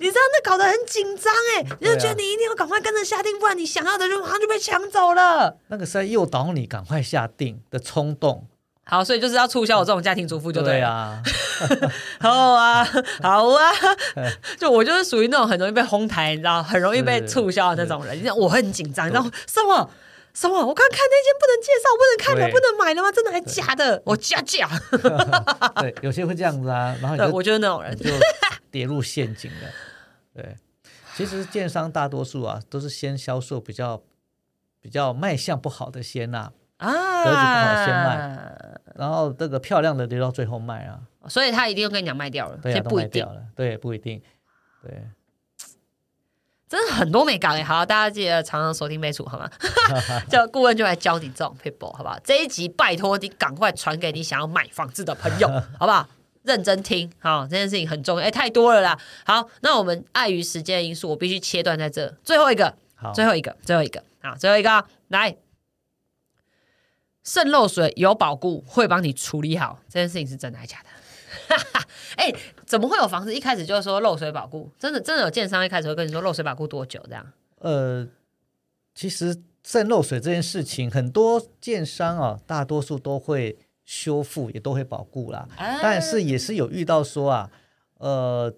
[0.00, 5.58] 你知道那搞得很紧张哎，你就觉得你一定要赶快跟着下定，不然你想要的就马上就被抢走了。
[5.68, 8.46] 那个是在诱导你赶快下定的冲动。
[8.90, 11.22] 好，所以就是要促销我这种家庭主妇就对啊，
[12.20, 12.84] 好啊，
[13.22, 13.72] 好啊，
[14.58, 18.16] 就我就是属于那种很容易被哄抬，你知道，很容易被促销的那种人。
[18.16, 19.90] 你知道我很紧张，你知道什么？
[20.34, 20.56] 什么？
[20.64, 23.10] 我刚看那间不能介绍，不能看了，对不能买了吗？
[23.12, 24.02] 真的还假的？
[24.04, 24.68] 我加价。
[25.80, 27.96] 对，有些会这样子啊，然后我就是那种人。
[27.96, 28.10] 就
[28.70, 29.68] 跌入陷阱了。
[30.34, 30.56] 对，
[31.16, 34.00] 其实建商大多数啊都是先销售比较
[34.80, 44.20] 比较卖相不好的先呐、啊，格局不好先卖然后这个漂亮的留到最后卖啊，所以他一定会跟你讲卖掉了，对啊，不一定卖掉，了，对，不一定，
[44.82, 45.02] 对，
[46.68, 47.62] 真的很多没搞哎。
[47.64, 49.48] 好，大家记得常常收听美楚好吗？
[50.28, 52.18] 叫顾问就来教你这种 people 好不好？
[52.22, 56.06] 这一集拜托你赶快传给你想要买房子的朋友， 好不好？
[56.42, 58.98] 认真听，好，这件事情很重要，哎，太多了啦。
[59.24, 62.08] 好，那我们碍于时间的因素，我必须切断在这。
[62.24, 65.36] 最后一个，好，最后一个，最后一个，好，最后一个啊，来，
[67.24, 70.88] 渗漏水有保固，会帮你处理好，这件事情是真的还是假的？
[72.16, 72.32] 哎、
[72.66, 74.70] 怎么会有房子一开始就说漏水保固？
[74.78, 77.32] 真的真的有建商一开始会跟你说漏水保固多久这样？
[77.58, 78.06] 呃，
[78.94, 85.46] 其实渗漏水这件事情，很多建商啊，大多数都会修复，也都会保固啦。
[85.56, 87.50] 啊但是也是有遇到说啊，
[87.98, 88.52] 呃，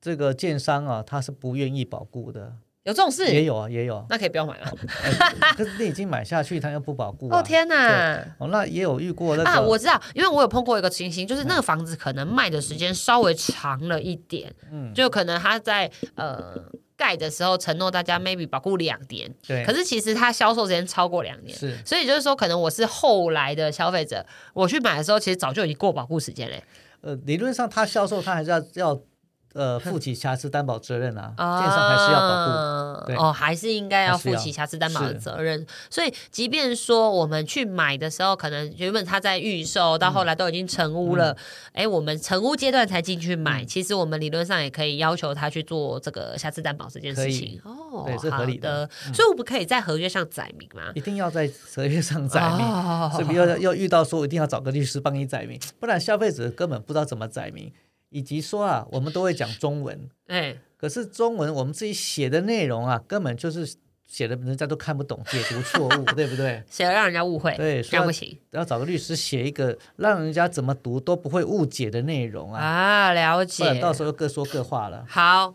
[0.00, 3.26] 这个建商啊，他是不愿意保固的，有这种事？
[3.26, 4.06] 也有啊，也有啊。
[4.08, 4.64] 那可以不要买了。
[4.70, 7.38] 呃可是你已经买下去，他又不保固、啊。
[7.38, 8.24] 哦天哪！
[8.38, 16.54] 哦，那也有遇过那个，啊，我知道，因为我有碰过一个情形，就是那个房子可能卖的时间稍微长了一点，嗯，就可能他在呃
[16.96, 24.24] 盖的时候承诺大家 maybe 保固两年，对，可是其实它销售时间超过两年，是所以就是说，可能我是后来的消费者，
[24.54, 26.62] 我去买的时候，其实早就已经过保护时间嘞。
[27.02, 29.00] 呃，理论上他销售他还是要要
[29.54, 32.50] 呃 负起瑕疵担保责任啊，建商还是要保护。
[33.16, 35.66] 哦，还是应该要负起瑕疵担保的责任。
[35.88, 41.36] 所以，即便说我们去买的时候，可能原本他在预售，到后来都已经成屋嗯了，
[41.72, 47.60] 哎、我们成屋阶段才进去买，其实我们理论上也可以要求他去做这个瑕疵担保这件事情。
[47.64, 49.14] 哦，对是合理的嗯。
[49.14, 50.92] 所以，我们可以在合约上载明吗？
[50.94, 57.72] 一定要在合约上载明，哦所以要要遇到说一定要找个律师帮你载明，不然消费者根本不知道怎么载明。
[58.10, 66.62] 以及说啊，我们都会讲中文，哎、可是中文我们自己写的内容啊，根本就是写的人家都看不懂，解读错误， 对不对？
[66.68, 73.12] 写的让人家误会，对，所以要这样不行要找个律师写一个让人家怎么读都不会误解的内容啊，啊。
[73.12, 75.04] 了不然解，到时候各说各话了。
[75.08, 75.54] 好，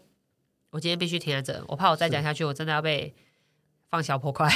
[0.71, 3.13] 我今天必须停在这，我怕我再讲下去，我真的要被
[3.89, 4.49] 放小破块。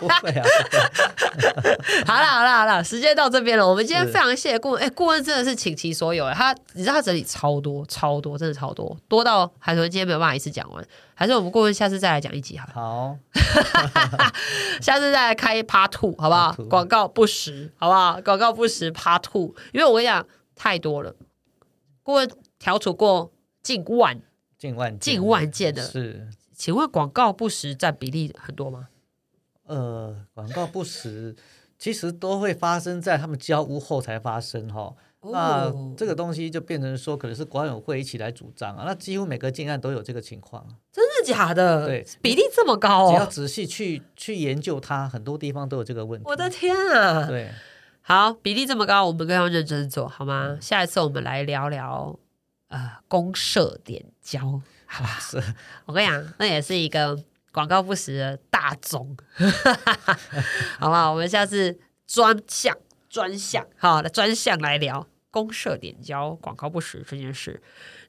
[0.00, 1.72] 不会啊，不 会
[2.06, 3.66] 好了好了好了，时间到这边了。
[3.66, 10.84] 我们今天非常谢谢顾问，哎、顾问真的是倾其所有，哎，他你知道他整理超多超多，真的超多，多到海豚今天没有办法一次讲完，
[11.14, 13.16] 还是我们顾问下次再来讲一集好了，好，
[14.82, 18.20] 下次再来开 Part Two 好不好广告不实好不好？
[18.22, 21.14] 广告不实 Part Two，因为我跟你讲太多了，
[22.02, 23.32] 顾问调处过
[23.62, 24.20] 近万
[24.58, 26.28] 近万件近万件的，是
[26.62, 28.86] 请问广告不实占比例很多吗？
[29.66, 31.34] 呃，广告不实，
[31.76, 34.94] 其实都会发生在他们交屋后才发生哈。
[35.22, 38.84] 那哦这个东西就变成说，可能是管委会一起来主张啊。
[38.86, 41.84] 那几乎每个建案都有这个情况，真的假的？
[41.84, 43.10] 对，比例这么高哦！
[43.10, 46.28] 只要仔细去去研究它，很多地方都有这个问题。
[46.28, 47.26] 我的天啊！
[47.26, 47.50] 对，
[48.02, 50.58] 好，比例这么高，我们更要认真做好吗？
[50.60, 52.16] 下一次我们来聊聊
[52.68, 54.60] 呃公社点交，
[54.92, 55.18] 好吧？
[55.20, 55.42] 是
[55.86, 57.18] 我跟你讲，那也是一个
[57.50, 59.16] 广告不实的大宗，
[60.78, 61.10] 好不好？
[61.12, 62.76] 我们下次专项
[63.08, 67.60] 专项好的专项来聊公社点交广告不实这件事。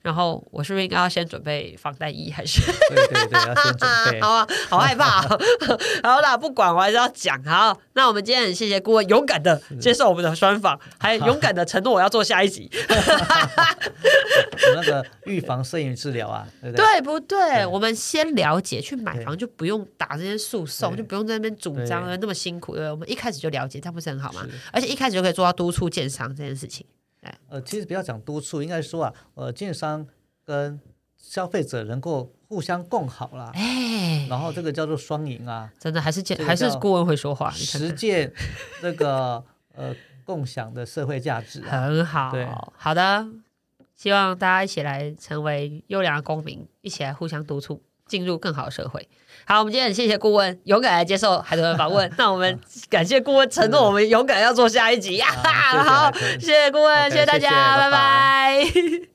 [0.04, 2.62] 然后我是不是应该要先准备防弹衣，还是？
[2.90, 4.20] 对对对，要先准备。
[4.22, 5.40] 好啊，好害怕、哦。
[6.04, 7.42] 好啦，不管我还是要讲。
[7.46, 12.70] 好，那我们今天很谢谢顾问勇敢的接受我们的专访，还勇敢的承诺我要做下一集，
[14.68, 16.86] 有那个预防摄影治疗啊，对不对？
[16.86, 17.66] 对不对？
[17.66, 22.74] 我们先了解，去买房就不用打这些诉讼，就不用在那边主张对那么辛苦？
[22.74, 24.46] 我们一开始就了解，这样不是很好吗？
[24.74, 26.86] 而且一开始就可以做到督促建商这件事情。
[27.50, 30.08] 呃，其实不要讲督促，应该说啊，呃，建商
[30.44, 30.80] 跟
[31.18, 38.34] 消费者能够互相共好啦，哎，然后这个叫做双赢啊，真的还是建还是顾问会说话，实践
[38.82, 39.44] 这个
[39.76, 39.96] 呃
[40.26, 41.82] 共享的社会价值啊。
[41.82, 42.48] 很好对，
[42.78, 43.26] 好的，
[43.96, 49.08] 希望大家一起来成为优良的公民，一起来互相督促，进入更好的社会。
[49.46, 55.18] 好，我们今天很谢谢顾问勇敢来接受海豚的访问， 那我们感谢顾问承诺，我们勇敢要做下一集。
[55.18, 55.28] 呀。
[55.44, 56.40] 好谢谢 好海，豚。
[56.40, 59.13] 谢谢顾问谢谢大家，拜拜